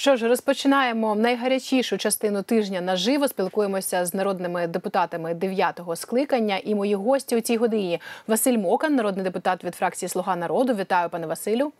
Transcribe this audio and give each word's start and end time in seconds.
Що 0.00 0.16
ж, 0.16 0.28
розпочинаємо 0.28 1.14
найгарячішу 1.14 1.98
частину 1.98 2.42
тижня 2.42 2.80
наживо. 2.80 3.28
Спілкуємося 3.28 4.04
з 4.04 4.14
народними 4.14 4.66
депутатами 4.66 5.34
9-го 5.34 5.96
скликання. 5.96 6.60
І 6.64 6.74
мої 6.74 6.94
гості 6.94 7.36
у 7.36 7.40
цій 7.40 7.56
годині 7.56 8.00
Василь 8.26 8.58
Мокан, 8.58 8.94
народний 8.94 9.24
депутат 9.24 9.64
від 9.64 9.74
фракції 9.74 10.08
Слуга 10.08 10.36
народу. 10.36 10.74
Вітаю, 10.74 11.10
пане 11.10 11.26
Василю. 11.26 11.72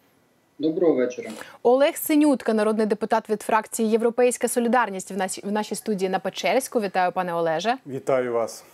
Доброго 0.59 0.95
вечора. 0.95 1.30
Олег 1.62 1.96
Синютка, 1.96 2.54
народний 2.54 2.86
депутат 2.86 3.30
від 3.30 3.43
фракції 3.43 3.91
Європейська 3.91 4.48
Солідарність 4.48 5.11
в 5.11 5.16
нашій, 5.16 5.41
в 5.45 5.52
нашій 5.52 5.75
студії 5.75 6.09
на 6.09 6.18
Печерську. 6.18 6.80
Вітаю, 6.80 7.12
пане 7.12 7.34
Олеже. 7.34 7.77
Вітаю 7.87 8.32
вас. 8.32 8.64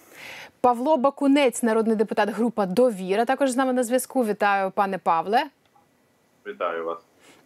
Павло 0.60 0.96
Бакунець, 0.96 1.62
народний 1.62 1.96
депутат 1.96 2.30
група 2.30 2.66
Довіра. 2.66 3.24
Також 3.24 3.50
з 3.50 3.56
нами 3.56 3.72
на 3.72 3.84
зв'язку. 3.84 4.24
Вітаю, 4.24 4.70
пане 4.70 4.98
Павле. 4.98 5.44
Вітаю 6.46 6.84
вас. 6.84 6.98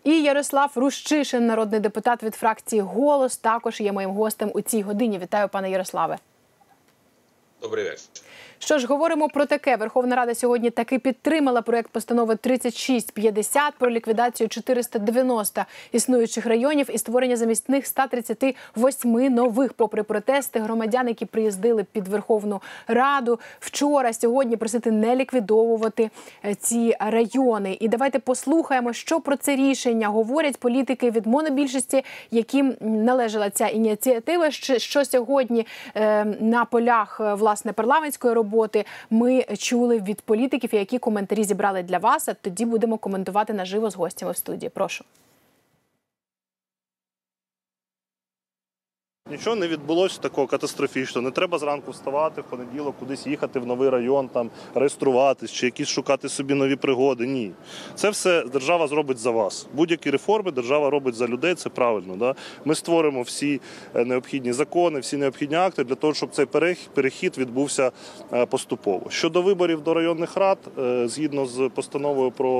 І 0.04 0.22
Ярослав 0.22 0.72
Рущишин, 0.74 1.46
народний 1.46 1.80
депутат 1.80 2.22
від 2.22 2.34
фракції 2.34 2.82
Голос, 2.82 3.36
також 3.36 3.80
є 3.80 3.92
моїм 3.92 4.10
гостем 4.10 4.50
у 4.54 4.60
цій 4.60 4.82
годині. 4.82 5.18
Вітаю, 5.18 5.48
пане 5.48 5.70
Ярославе. 5.70 6.18
Добрий 7.60 7.84
вечір. 7.84 8.08
Що 8.62 8.78
ж, 8.78 8.86
говоримо 8.86 9.28
про 9.28 9.46
таке. 9.46 9.76
Верховна 9.76 10.16
Рада 10.16 10.34
сьогодні 10.34 10.70
таки 10.70 10.98
підтримала 10.98 11.62
проект 11.62 11.90
постанови 11.90 12.36
3650 12.36 13.74
про 13.78 13.90
ліквідацію 13.90 14.48
490 14.48 15.64
існуючих 15.92 16.46
районів 16.46 16.90
і 16.92 16.98
створення 16.98 17.36
замість 17.36 17.68
них 17.68 17.86
138 17.86 19.34
нових. 19.34 19.72
Попри 19.72 20.02
протести, 20.02 20.60
громадян, 20.60 21.08
які 21.08 21.26
приїздили 21.26 21.84
під 21.92 22.08
Верховну 22.08 22.60
Раду 22.86 23.40
вчора, 23.60 24.12
сьогодні 24.12 24.56
просити 24.56 24.90
не 24.90 25.16
ліквідовувати 25.16 26.10
е, 26.44 26.54
ці 26.54 26.96
райони. 27.00 27.76
І 27.80 27.88
давайте 27.88 28.18
послухаємо, 28.18 28.92
що 28.92 29.20
про 29.20 29.36
це 29.36 29.56
рішення 29.56 30.08
говорять 30.08 30.56
політики 30.56 31.10
від 31.10 31.26
монобільшості, 31.26 32.04
яким 32.30 32.74
належала 32.80 33.50
ця 33.50 33.66
ініціатива. 33.66 34.50
Що, 34.50 35.04
сьогодні 35.04 35.66
е, 35.94 36.24
на 36.24 36.64
полях 36.64 37.20
е, 37.20 37.34
власне 37.34 37.72
парламентської 37.72 38.34
роботи 38.34 38.49
роботи 38.50 38.84
ми 39.10 39.42
чули 39.58 40.00
від 40.00 40.20
політиків, 40.20 40.74
які 40.74 40.98
коментарі 40.98 41.44
зібрали 41.44 41.82
для 41.82 41.98
вас. 41.98 42.28
А 42.28 42.34
тоді 42.34 42.64
будемо 42.64 42.98
коментувати 42.98 43.52
наживо 43.52 43.90
з 43.90 43.96
гостями 43.96 44.32
в 44.32 44.36
студії. 44.36 44.70
Прошу. 44.70 45.04
Нічого 49.30 49.56
не 49.56 49.68
відбулося 49.68 50.20
такого 50.20 50.46
катастрофічного. 50.46 51.24
Не 51.24 51.30
треба 51.30 51.58
зранку 51.58 51.90
вставати 51.90 52.40
в 52.40 52.44
понеділок, 52.44 52.94
кудись 52.98 53.26
їхати 53.26 53.60
в 53.60 53.66
новий 53.66 53.88
район, 53.88 54.28
там 54.28 54.50
реєструватись 54.74 55.52
чи 55.52 55.66
якісь 55.66 55.88
шукати 55.88 56.28
собі 56.28 56.54
нові 56.54 56.76
пригоди. 56.76 57.26
Ні, 57.26 57.52
це 57.94 58.10
все 58.10 58.44
держава 58.52 58.88
зробить 58.88 59.18
за 59.18 59.30
вас. 59.30 59.66
Будь-які 59.74 60.10
реформи 60.10 60.50
держава 60.50 60.90
робить 60.90 61.14
за 61.14 61.26
людей. 61.26 61.54
Це 61.54 61.68
правильно. 61.68 62.16
Да? 62.16 62.34
Ми 62.64 62.74
створимо 62.74 63.22
всі 63.22 63.60
е, 63.94 64.04
необхідні 64.04 64.52
закони, 64.52 65.00
всі 65.00 65.16
необхідні 65.16 65.56
акти 65.56 65.84
для 65.84 65.94
того, 65.94 66.14
щоб 66.14 66.30
цей 66.30 66.46
перехід 66.94 67.38
відбувся 67.38 67.92
е, 68.32 68.46
поступово. 68.46 69.10
Щодо 69.10 69.42
виборів 69.42 69.80
до 69.80 69.94
районних 69.94 70.36
рад, 70.36 70.58
е, 70.78 71.08
згідно 71.08 71.46
з 71.46 71.70
постановою 71.74 72.30
про 72.30 72.50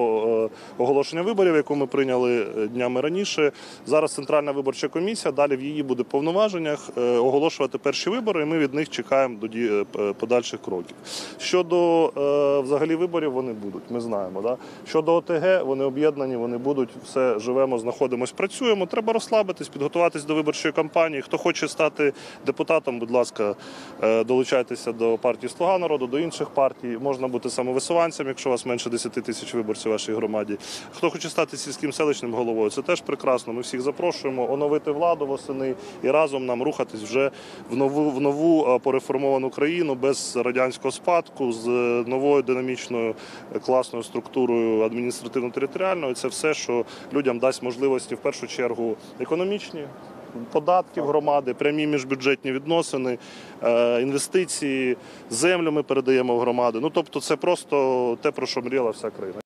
оголошення 0.78 1.22
виборів, 1.22 1.56
яку 1.56 1.76
ми 1.76 1.86
прийняли 1.86 2.44
днями 2.74 3.00
раніше, 3.00 3.52
зараз 3.86 4.14
центральна 4.14 4.52
виборча 4.52 4.88
комісія. 4.88 5.32
Далі 5.32 5.56
в 5.56 5.62
її 5.62 5.82
буде 5.82 6.02
повноваження 6.02 6.59
повноваженнях 6.61 6.91
е, 6.98 7.19
оголошувати 7.19 7.78
перші 7.78 8.11
вибори, 8.11 8.42
і 8.42 8.44
ми 8.44 8.58
від 8.58 8.75
них 8.75 8.89
чекаємо 8.89 9.39
до 9.41 9.58
е, 9.58 9.84
подальших 10.12 10.62
кроків. 10.62 10.97
Щодо 11.39 12.06
е, 12.06 12.61
взагалі 12.61 12.94
виборів, 12.94 13.33
вони 13.33 13.53
будуть. 13.53 13.83
Ми 13.91 14.00
знаємо. 14.00 14.42
Да? 14.42 14.56
Щодо 14.88 15.14
ОТГ, 15.14 15.64
вони 15.64 15.84
об'єднані, 15.84 16.36
вони 16.36 16.58
будуть. 16.58 16.88
Все 17.05 17.38
живемо, 17.38 17.78
знаходимось, 17.78 18.33
працюємо. 18.33 18.86
Треба 18.86 19.12
розслабитись, 19.12 19.69
підготуватись 19.69 20.25
до 20.25 20.34
виборчої 20.34 20.72
кампанії. 20.72 21.22
Хто 21.22 21.38
хоче 21.38 21.69
стати 21.69 22.12
депутатом, 22.47 22.98
будь 22.98 23.10
ласка, 23.10 23.54
долучайтеся 24.27 24.92
до 24.92 25.19
партії 25.19 25.50
Слуга 25.50 25.78
народу, 25.78 26.06
до 26.06 26.19
інших 26.19 26.48
партій. 26.48 26.98
Можна 27.03 27.28
бути 27.28 27.50
самовисуванцем, 27.50 28.27
якщо 28.27 28.48
у 28.48 28.53
вас 28.53 28.66
менше 28.66 28.91
10 28.91 29.12
тисяч 29.12 29.54
виборців 29.54 29.91
в 29.91 29.92
вашій 29.92 30.12
громаді. 30.12 30.59
Хто 30.92 31.10
хоче 31.10 31.28
стати 31.28 31.56
сільським 31.56 31.92
селищним 31.92 32.34
головою, 32.34 32.71
це 32.71 32.82
теж 32.82 33.00
прекрасно. 33.00 33.53
Ми 33.53 33.60
всіх 33.60 33.81
запрошуємо 33.81 34.53
оновити 34.53 34.91
владу 34.91 35.27
восени 35.27 35.75
і 36.03 36.10
разом 36.10 36.47
нам 36.50 36.62
рухатись 36.62 37.03
вже 37.03 37.31
в 37.71 37.77
нову 37.77 38.11
в 38.11 38.21
нову 38.21 38.81
пореформовану 38.83 39.50
країну 39.50 39.94
без 39.94 40.37
радянського 40.37 40.93
спадку, 40.93 41.53
з 41.53 41.69
новою 42.06 42.43
динамічною 42.43 43.15
е, 43.55 43.59
класною 43.59 44.03
структурою 44.03 44.83
адміністративно-територіальною. 44.83 46.15
Це 46.15 46.28
все, 46.28 46.55
що 46.55 46.84
людям 47.12 47.39
дасть 47.39 47.62
можливості 47.62 48.15
в 48.15 48.19
першу 48.19 48.47
чергу 48.47 48.97
економічні. 49.21 49.84
Податків 50.53 51.05
громади, 51.05 51.55
прямі 51.55 51.87
міжбюджетні 51.87 52.53
відносини, 52.53 53.19
е, 53.62 54.03
інвестиції, 54.03 54.97
землю 55.31 55.72
ми 55.72 55.83
передаємо 55.83 56.37
в 56.37 56.41
громади. 56.41 56.78
Ну 56.83 56.91
тобто, 56.91 57.21
це 57.21 57.37
просто 57.37 58.19
те, 58.22 58.31
про 58.31 58.47
що 58.47 58.60
мріяла 58.60 58.91
вся 58.91 59.10
країна. 59.10 59.41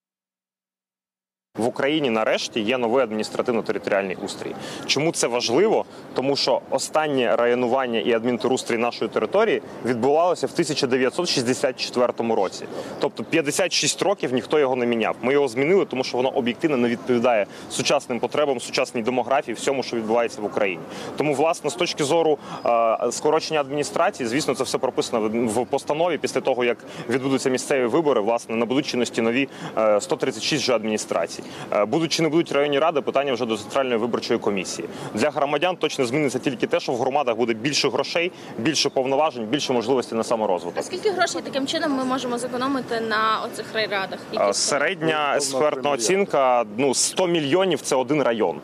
В 1.58 1.66
Україні 1.66 2.10
нарешті 2.10 2.60
є 2.60 2.78
новий 2.78 3.04
адміністративно-територіальний 3.04 4.16
устрій. 4.24 4.54
Чому 4.86 5.12
це 5.12 5.26
важливо? 5.26 5.84
Тому 6.14 6.36
що 6.36 6.60
останнє 6.70 7.36
районування 7.36 8.00
і 8.00 8.12
адмінтерустрій 8.12 8.76
нашої 8.76 9.10
території 9.10 9.62
відбувалося 9.84 10.46
в 10.46 10.50
1964 10.52 12.12
році. 12.34 12.66
Тобто 13.00 13.24
56 13.24 14.02
років 14.02 14.32
ніхто 14.32 14.58
його 14.58 14.76
не 14.76 14.86
міняв. 14.86 15.16
Ми 15.22 15.32
його 15.32 15.48
змінили, 15.48 15.84
тому 15.84 16.04
що 16.04 16.16
воно 16.16 16.28
об'єктивно 16.28 16.76
не 16.76 16.88
відповідає 16.88 17.46
сучасним 17.70 18.20
потребам, 18.20 18.60
сучасній 18.60 19.02
демографії, 19.02 19.54
всьому, 19.54 19.82
що 19.82 19.96
відбувається 19.96 20.40
в 20.40 20.44
Україні. 20.44 20.82
Тому, 21.16 21.34
власне, 21.34 21.70
з 21.70 21.74
точки 21.74 22.04
зору 22.04 22.38
е 22.66 22.98
скорочення 23.10 23.60
адміністрації, 23.60 24.28
звісно, 24.28 24.54
це 24.54 24.64
все 24.64 24.78
прописано 24.78 25.30
в 25.46 25.66
постанові 25.66 26.18
після 26.18 26.40
того, 26.40 26.64
як 26.64 26.78
відбудуться 27.08 27.50
місцеві 27.50 27.86
вибори, 27.86 28.20
власне, 28.20 28.56
набудуть 28.56 28.86
чинності 28.86 29.22
нові 29.22 29.48
е 29.78 30.00
136 30.00 30.62
же 30.62 30.74
адміністрацій. 30.74 31.43
Е, 31.72 31.84
будуть 31.84 32.12
чи 32.12 32.22
не 32.22 32.28
будуть 32.28 32.52
районні 32.52 32.78
ради, 32.78 33.00
питання 33.00 33.32
вже 33.32 33.46
до 33.46 33.56
центральної 33.56 33.96
виборчої 33.96 34.40
комісії. 34.40 34.88
Для 35.14 35.30
громадян 35.30 35.76
точно 35.76 36.06
зміниться 36.06 36.38
тільки 36.38 36.66
те, 36.66 36.80
що 36.80 36.92
в 36.92 36.96
громадах 36.96 37.36
буде 37.36 37.54
більше 37.54 37.88
грошей, 37.88 38.32
більше 38.58 38.90
повноважень, 38.90 39.46
більше 39.46 39.72
можливостей 39.72 40.18
на 40.18 40.24
саморозвиток. 40.24 40.78
А 40.78 40.82
скільки 40.82 41.10
грошей 41.10 41.42
таким 41.42 41.66
чином 41.66 41.92
ми 41.92 42.04
можемо 42.04 42.38
зекономити 42.38 43.00
на 43.00 43.40
оцих 43.44 43.66
райрадах? 43.74 44.18
Е, 44.40 44.52
середня 44.54 45.36
експертна 45.36 45.90
оцінка 45.90 46.64
ну 46.76 46.94
100 46.94 47.26
мільйонів 47.26 47.80
це 47.80 47.96
один 47.96 48.22
район. 48.22 48.60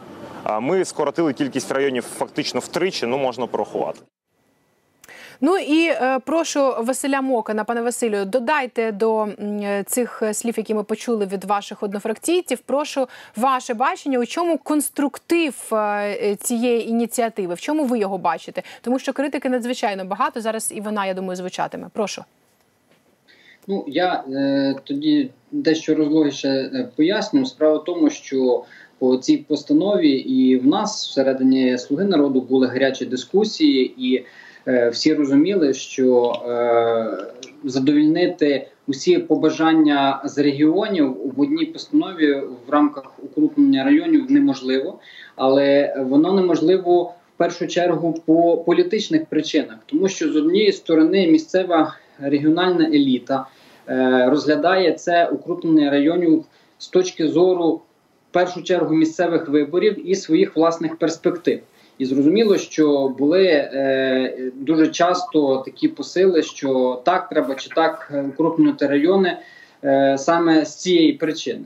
Ми 0.60 0.84
скоротили 0.84 1.32
кількість 1.32 1.72
районів 1.72 2.04
фактично 2.18 2.60
втричі. 2.60 3.06
Ну 3.06 3.18
можна 3.18 3.46
порахувати. 3.46 4.00
Ну 5.40 5.58
і 5.58 5.86
е, 5.86 6.18
прошу 6.24 6.74
Василя 6.78 7.20
Мокана, 7.20 7.64
пане 7.64 7.82
Василю, 7.82 8.24
додайте 8.24 8.92
до 8.92 9.28
цих 9.86 10.22
слів, 10.32 10.54
які 10.56 10.74
ми 10.74 10.82
почули 10.82 11.26
від 11.26 11.44
ваших 11.44 11.82
однофракційців. 11.82 12.58
Прошу 12.58 13.08
ваше 13.36 13.74
бачення, 13.74 14.18
у 14.18 14.26
чому 14.26 14.58
конструктив 14.58 15.54
е, 15.72 16.36
цієї 16.40 16.88
ініціативи, 16.88 17.54
в 17.54 17.60
чому 17.60 17.84
ви 17.84 17.98
його 17.98 18.18
бачите? 18.18 18.62
Тому 18.82 18.98
що 18.98 19.12
критики 19.12 19.48
надзвичайно 19.48 20.04
багато. 20.04 20.40
Зараз 20.40 20.72
і 20.76 20.80
вона, 20.80 21.06
я 21.06 21.14
думаю, 21.14 21.36
звучатиме. 21.36 21.86
Прошу. 21.92 22.24
Ну 23.66 23.84
я 23.88 24.24
е, 24.32 24.74
тоді 24.84 25.30
дещо 25.52 25.94
розлогіше 25.94 26.48
е, 26.48 26.88
поясню. 26.96 27.46
Справа 27.46 27.78
в 27.78 27.84
тому, 27.84 28.10
що 28.10 28.64
по 28.98 29.16
цій 29.16 29.36
постанові 29.36 30.10
і 30.10 30.56
в 30.56 30.66
нас 30.66 31.08
всередині 31.08 31.78
слуги 31.78 32.04
народу 32.04 32.40
були 32.40 32.66
гарячі 32.66 33.04
дискусії 33.04 33.94
і. 33.98 34.24
Е, 34.68 34.88
всі 34.88 35.14
розуміли, 35.14 35.74
що 35.74 36.32
е, 36.48 37.24
задовільнити 37.64 38.68
усі 38.86 39.18
побажання 39.18 40.22
з 40.24 40.38
регіонів 40.38 41.16
в 41.36 41.40
одній 41.40 41.66
постанові 41.66 42.34
в 42.66 42.70
рамках 42.70 43.04
укрупнення 43.22 43.84
районів 43.84 44.30
неможливо, 44.30 44.98
але 45.36 45.94
воно 45.98 46.32
неможливо 46.32 47.02
в 47.02 47.12
першу 47.36 47.66
чергу 47.66 48.22
по 48.26 48.56
політичних 48.56 49.26
причинах, 49.26 49.76
тому 49.86 50.08
що 50.08 50.32
з 50.32 50.36
однієї 50.36 50.72
сторони 50.72 51.26
місцева 51.26 51.96
регіональна 52.18 52.84
еліта 52.84 53.46
е, 53.88 54.26
розглядає 54.30 54.92
це 54.92 55.26
укрупнення 55.28 55.90
районів 55.90 56.44
з 56.78 56.88
точки 56.88 57.28
зору 57.28 57.80
в 58.30 58.32
першу 58.32 58.62
чергу 58.62 58.94
місцевих 58.94 59.48
виборів 59.48 60.10
і 60.10 60.14
своїх 60.14 60.56
власних 60.56 60.96
перспектив. 60.96 61.60
І 62.00 62.04
зрозуміло, 62.04 62.58
що 62.58 63.08
були 63.18 63.46
е, 63.46 64.50
дуже 64.54 64.88
часто 64.88 65.62
такі 65.64 65.88
посили, 65.88 66.42
що 66.42 67.02
так 67.04 67.28
треба 67.28 67.54
чи 67.54 67.68
так 67.68 68.12
укрупнювати 68.28 68.86
райони 68.86 69.38
е, 69.84 70.16
саме 70.18 70.64
з 70.64 70.76
цієї 70.76 71.12
причини. 71.12 71.60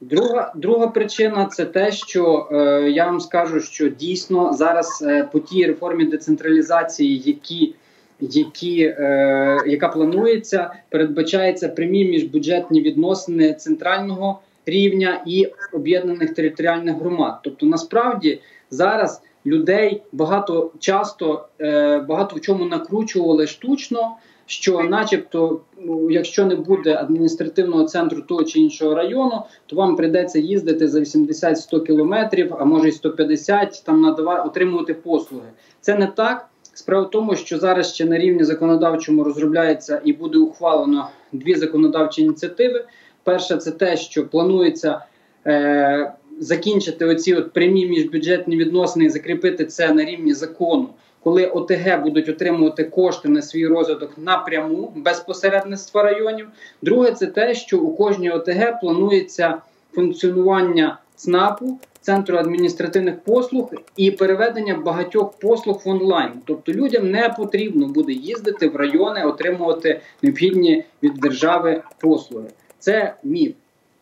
Друга 0.00 0.52
друга 0.56 0.86
причина 0.86 1.46
це 1.46 1.64
те, 1.64 1.92
що 1.92 2.48
е, 2.52 2.90
я 2.90 3.06
вам 3.06 3.20
скажу, 3.20 3.60
що 3.60 3.88
дійсно 3.88 4.52
зараз 4.52 5.04
е, 5.06 5.28
по 5.32 5.38
тій 5.38 5.66
реформі 5.66 6.04
децентралізації, 6.04 7.22
які 7.24 7.74
які, 8.20 8.82
е, 8.82 9.58
яка 9.66 9.88
планується, 9.88 10.70
передбачається 10.88 11.68
прямі 11.68 12.04
міжбюджетні 12.04 12.82
відносини 12.82 13.54
центрального 13.54 14.40
рівня 14.66 15.22
і 15.26 15.48
об'єднаних 15.72 16.34
територіальних 16.34 16.96
громад. 16.96 17.38
Тобто, 17.42 17.66
насправді 17.66 18.40
зараз 18.70 19.22
людей 19.46 20.02
багато 20.12 20.70
часто 20.78 21.44
е, 21.60 21.98
багато 21.98 22.36
в 22.36 22.40
чому 22.40 22.64
накручували 22.64 23.46
штучно. 23.46 24.16
Що, 24.50 24.82
начебто, 24.82 25.60
ну, 25.78 26.10
якщо 26.10 26.46
не 26.46 26.56
буде 26.56 26.96
адміністративного 26.96 27.84
центру 27.84 28.22
того 28.22 28.44
чи 28.44 28.60
іншого 28.60 28.94
району, 28.94 29.42
то 29.66 29.76
вам 29.76 29.96
прийдеться 29.96 30.38
їздити 30.38 30.88
за 30.88 31.00
80-100 31.00 31.86
кілометрів, 31.86 32.54
а 32.58 32.64
може 32.64 32.88
й 32.88 32.92
150, 32.92 33.82
там 33.86 34.00
надава 34.00 34.42
отримувати 34.42 34.94
послуги. 34.94 35.48
Це 35.80 35.94
не 35.94 36.06
так. 36.06 36.48
Справа 36.74 37.06
в 37.06 37.10
тому, 37.10 37.36
що 37.36 37.58
зараз 37.58 37.94
ще 37.94 38.04
на 38.04 38.18
рівні 38.18 38.44
законодавчому 38.44 39.24
розробляється 39.24 40.00
і 40.04 40.12
буде 40.12 40.38
ухвалено 40.38 41.08
дві 41.32 41.54
законодавчі 41.54 42.22
ініціативи. 42.22 42.84
Перша 43.24 43.56
це 43.56 43.70
те, 43.70 43.96
що 43.96 44.28
планується 44.28 45.04
е, 45.46 46.12
закінчити 46.40 47.04
оці 47.04 47.34
от 47.34 47.52
прямі 47.52 47.86
міжбюджетні 47.86 48.56
відносини 48.56 49.04
і 49.04 49.08
закріпити 49.08 49.64
це 49.64 49.92
на 49.92 50.04
рівні 50.04 50.34
закону, 50.34 50.88
коли 51.22 51.46
ОТГ 51.46 52.02
будуть 52.02 52.28
отримувати 52.28 52.84
кошти 52.84 53.28
на 53.28 53.42
свій 53.42 53.66
розвиток 53.66 54.18
напряму 54.18 54.92
без 54.96 55.20
посередництва 55.20 56.02
районів. 56.02 56.48
Друге, 56.82 57.12
це 57.12 57.26
те, 57.26 57.54
що 57.54 57.78
у 57.78 57.96
кожній 57.96 58.30
ОТГ 58.30 58.80
планується 58.80 59.58
функціонування 59.92 60.98
ЦНАПу, 61.16 61.78
центру 62.00 62.38
адміністративних 62.38 63.20
послуг 63.20 63.70
і 63.96 64.10
переведення 64.10 64.74
багатьох 64.74 65.38
послуг 65.38 65.82
в 65.84 65.88
онлайн. 65.88 66.30
Тобто 66.44 66.72
людям 66.72 67.10
не 67.10 67.34
потрібно 67.36 67.88
буде 67.88 68.12
їздити 68.12 68.68
в 68.68 68.76
райони, 68.76 69.24
отримувати 69.24 70.00
необхідні 70.22 70.84
від 71.02 71.14
держави 71.14 71.82
послуги. 72.00 72.48
Це 72.78 73.14
міф. 73.24 73.52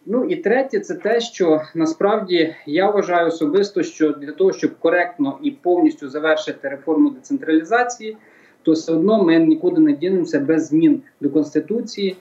Ну 0.08 0.25
і 0.25 0.37
третє, 0.37 0.81
це 0.81 0.94
те, 0.94 1.20
що 1.20 1.62
насправді 1.75 2.55
я 2.67 2.91
вважаю 2.91 3.29
особисто, 3.29 3.82
що 3.82 4.11
для 4.11 4.32
того, 4.32 4.53
щоб 4.53 4.79
коректно 4.79 5.38
і 5.43 5.50
повністю 5.50 6.08
завершити 6.08 6.69
реформу 6.69 7.11
децентралізації, 7.11 8.17
то 8.62 8.73
все 8.73 8.93
одно 8.93 9.25
ми 9.25 9.38
нікуди 9.38 9.81
не 9.81 9.93
дінемося 9.93 10.41
без 10.41 10.67
змін 10.67 11.03
до 11.20 11.31
конституції. 11.31 12.17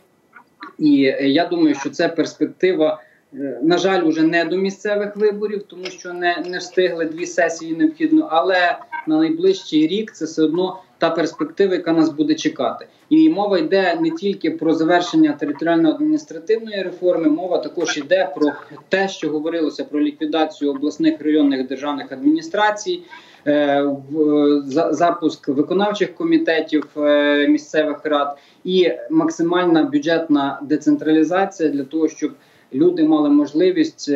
І 0.77 1.05
е, 1.05 1.27
я 1.27 1.45
думаю, 1.47 1.75
що 1.75 1.89
це 1.89 2.09
перспектива. 2.09 3.01
е, 3.33 3.59
На 3.61 3.77
жаль, 3.77 4.03
уже 4.03 4.23
не 4.23 4.45
до 4.45 4.57
місцевих 4.57 5.15
виборів, 5.15 5.63
тому 5.63 5.85
що 5.85 6.13
не, 6.13 6.43
не 6.49 6.57
встигли 6.57 7.05
дві 7.05 7.25
сесії 7.25 7.75
необхідно, 7.77 8.27
але 8.31 8.77
на 9.07 9.17
найближчий 9.17 9.87
рік 9.87 10.11
це 10.11 10.25
все 10.25 10.43
одно 10.43 10.79
та 10.97 11.09
перспектива, 11.09 11.73
яка 11.73 11.93
нас 11.93 12.09
буде 12.09 12.35
чекати. 12.35 12.87
І 13.09 13.29
мова 13.29 13.57
йде 13.57 13.97
не 14.01 14.11
тільки 14.11 14.51
про 14.51 14.73
завершення 14.73 15.37
територіально-адміністративної 15.39 16.83
реформи, 16.83 17.29
мова 17.29 17.57
також 17.57 17.97
йде 17.97 18.31
про 18.35 18.51
те, 18.89 19.07
що 19.07 19.29
говорилося 19.29 19.83
про 19.83 20.01
ліквідацію 20.01 20.71
обласних 20.71 21.21
районних 21.21 21.67
державних 21.67 22.11
адміністрацій, 22.11 23.01
е, 23.47 23.85
запуск 24.89 25.47
виконавчих 25.47 26.15
комітетів 26.15 26.87
е, 26.97 27.47
місцевих 27.47 28.05
рад 28.05 28.37
і 28.63 28.91
максимальна 29.09 29.83
бюджетна 29.83 30.59
децентралізація 30.63 31.69
для 31.69 31.83
того, 31.83 32.07
щоб 32.07 32.31
люди 32.73 33.03
мали 33.03 33.29
можливість. 33.29 34.11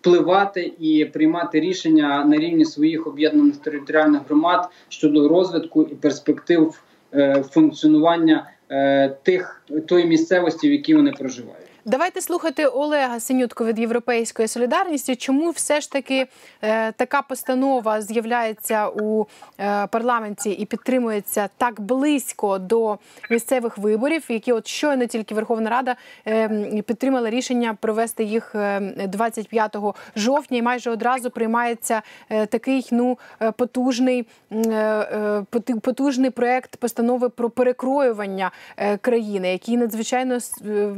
Впливати 0.00 0.72
і 0.80 1.04
приймати 1.04 1.60
рішення 1.60 2.24
на 2.24 2.36
рівні 2.36 2.64
своїх 2.64 3.06
об'єднаних 3.06 3.56
територіальних 3.56 4.20
громад 4.28 4.68
щодо 4.88 5.28
розвитку 5.28 5.82
і 5.82 5.94
перспектив 5.94 6.82
е, 7.14 7.44
функціонування 7.50 8.50
е, 8.70 9.08
тих 9.22 9.62
тої 9.86 10.06
місцевості, 10.06 10.68
в 10.68 10.72
якій 10.72 10.94
вони 10.94 11.10
проживають. 11.10 11.67
Давайте 11.88 12.20
слухати 12.20 12.66
Олега 12.66 13.20
Синютко 13.20 13.64
від 13.64 13.78
Європейської 13.78 14.48
солідарності. 14.48 15.16
Чому 15.16 15.50
все 15.50 15.80
ж 15.80 15.92
таки 15.92 16.26
е, 16.62 16.92
така 16.92 17.22
постанова 17.22 18.00
з'являється 18.02 18.88
у 18.88 19.26
е, 19.60 19.86
парламенті 19.86 20.50
і 20.50 20.64
підтримується 20.64 21.48
так 21.56 21.80
близько 21.80 22.58
до 22.58 22.98
місцевих 23.30 23.78
виборів, 23.78 24.24
які 24.28 24.52
от 24.52 24.66
щойно 24.66 25.06
тільки 25.06 25.34
Верховна 25.34 25.70
Рада 25.70 25.96
е, 26.26 26.82
підтримала 26.86 27.30
рішення 27.30 27.76
провести 27.80 28.24
їх 28.24 28.54
е, 28.54 28.80
25 29.06 29.76
жовтня, 30.16 30.58
і 30.58 30.62
майже 30.62 30.90
одразу 30.90 31.30
приймається 31.30 32.02
е, 32.30 32.46
такий 32.46 32.88
ну 32.90 33.18
е, 33.42 33.52
потужний 33.52 34.26
е, 34.50 34.56
е, 34.72 35.44
потужний 35.82 36.30
проект 36.30 36.76
постанови 36.76 37.28
про 37.28 37.50
перекроювання 37.50 38.50
е, 38.76 38.96
країни, 38.96 39.52
який 39.52 39.76
надзвичайно 39.76 40.38
е, 40.66 40.94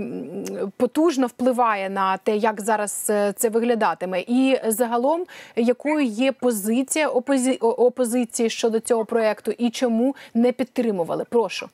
потужно 0.80 1.26
впливає 1.26 1.90
на 1.90 2.16
те, 2.16 2.36
як 2.36 2.60
зараз 2.60 3.06
е, 3.10 3.32
це 3.36 3.48
виглядатиме, 3.48 4.20
і 4.20 4.58
загалом 4.66 5.24
якою 5.56 6.00
є 6.04 6.32
позиція 6.32 7.08
опозі... 7.08 7.58
о- 7.60 7.68
опозиції 7.68 8.50
щодо 8.50 8.80
цього 8.80 9.04
проекту, 9.04 9.52
і 9.58 9.70
чому 9.70 10.16
не 10.34 10.52
підтримували? 10.52 11.24
Прошу. 11.30 11.68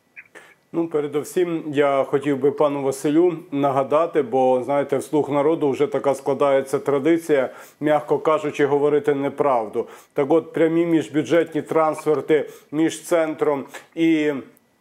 Ну, 0.72 0.88
передовсім, 0.88 1.62
я 1.66 2.04
хотів 2.04 2.38
би 2.38 2.50
пану 2.50 2.82
Василю 2.82 3.38
нагадати, 3.52 4.22
бо 4.22 4.62
знаєте, 4.64 4.96
вслух 4.98 5.30
народу 5.30 5.70
вже 5.70 5.86
така 5.86 6.14
складається 6.14 6.78
традиція, 6.78 7.50
м'яко 7.80 8.18
кажучи, 8.18 8.66
говорити 8.66 9.14
неправду. 9.14 9.86
Так, 10.12 10.32
от 10.32 10.52
прямі 10.52 10.86
міжбюджетні 10.86 11.62
трансферти 11.62 12.48
між 12.72 13.02
центром 13.02 13.64
і 13.94 14.32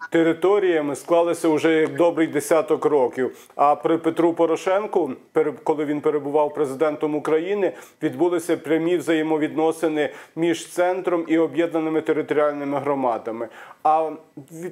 територіями 0.10 0.96
склалися 0.96 1.50
вже 1.50 1.74
як 1.74 1.96
добрий 1.96 2.28
десяток 2.28 2.86
років. 2.86 3.38
А 3.56 3.76
при 3.76 3.98
Петру 3.98 4.34
Порошенку, 4.34 5.12
коли 5.64 5.86
він 5.86 6.02
перебував 6.02 6.54
президентом 6.54 7.16
України, 7.16 7.74
відбулися 8.04 8.58
прямі 8.58 8.98
взаємовідносини 8.98 10.10
між 10.36 10.68
центром 10.68 11.26
і 11.28 11.38
об'єднаними 11.38 12.02
територіальними 12.02 12.80
громадами. 12.80 13.48
А 13.84 14.12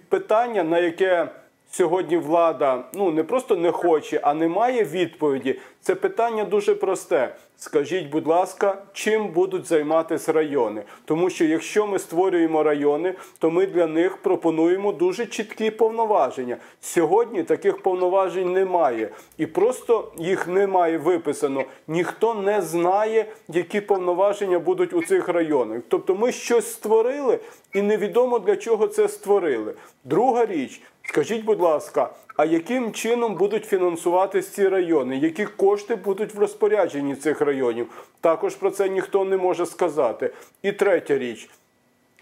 питання, 0.09 0.63
на 0.63 0.79
яке 0.79 1.27
сьогодні 1.71 2.17
влада 2.17 2.83
ну 2.93 3.11
не 3.11 3.23
просто 3.23 3.55
не 3.55 3.71
хоче, 3.71 4.19
а 4.23 4.33
не 4.33 4.47
має 4.47 4.83
відповіді. 4.83 5.59
Це 5.81 5.95
питання 5.95 6.43
дуже 6.43 6.75
просте. 6.75 7.35
Скажіть, 7.63 8.09
будь 8.09 8.27
ласка, 8.27 8.81
чим 8.93 9.27
будуть 9.27 9.65
займатися 9.65 10.31
райони? 10.31 10.83
Тому 11.05 11.29
що 11.29 11.45
якщо 11.45 11.87
ми 11.87 11.99
створюємо 11.99 12.63
райони, 12.63 13.13
то 13.39 13.51
ми 13.51 13.65
для 13.65 13.87
них 13.87 14.17
пропонуємо 14.17 14.91
дуже 14.91 15.25
чіткі 15.25 15.71
повноваження. 15.71 16.57
Сьогодні 16.81 17.43
таких 17.43 17.81
повноважень 17.81 18.53
немає, 18.53 19.09
і 19.37 19.45
просто 19.45 20.11
їх 20.17 20.47
немає 20.47 20.97
виписано. 20.97 21.63
Ніхто 21.87 22.33
не 22.33 22.61
знає, 22.61 23.25
які 23.47 23.81
повноваження 23.81 24.59
будуть 24.59 24.93
у 24.93 25.03
цих 25.03 25.29
районах. 25.29 25.81
Тобто, 25.87 26.15
ми 26.15 26.31
щось 26.31 26.71
створили, 26.71 27.39
і 27.73 27.81
невідомо 27.81 28.39
для 28.39 28.55
чого 28.55 28.87
це 28.87 29.07
створили. 29.07 29.73
Друга 30.03 30.45
річ. 30.45 30.81
Скажіть, 31.03 31.45
будь 31.45 31.61
ласка, 31.61 32.09
а 32.35 32.45
яким 32.45 32.91
чином 32.91 33.35
будуть 33.35 33.65
фінансуватись 33.65 34.49
ці 34.49 34.67
райони? 34.67 35.17
Які 35.17 35.45
кошти 35.45 35.95
будуть 35.95 36.35
в 36.35 36.39
розпорядженні 36.39 37.15
цих 37.15 37.41
районів? 37.41 38.07
Також 38.21 38.55
про 38.55 38.71
це 38.71 38.89
ніхто 38.89 39.25
не 39.25 39.37
може 39.37 39.65
сказати. 39.65 40.29
І 40.61 40.71
третя 40.71 41.17
річ. 41.17 41.49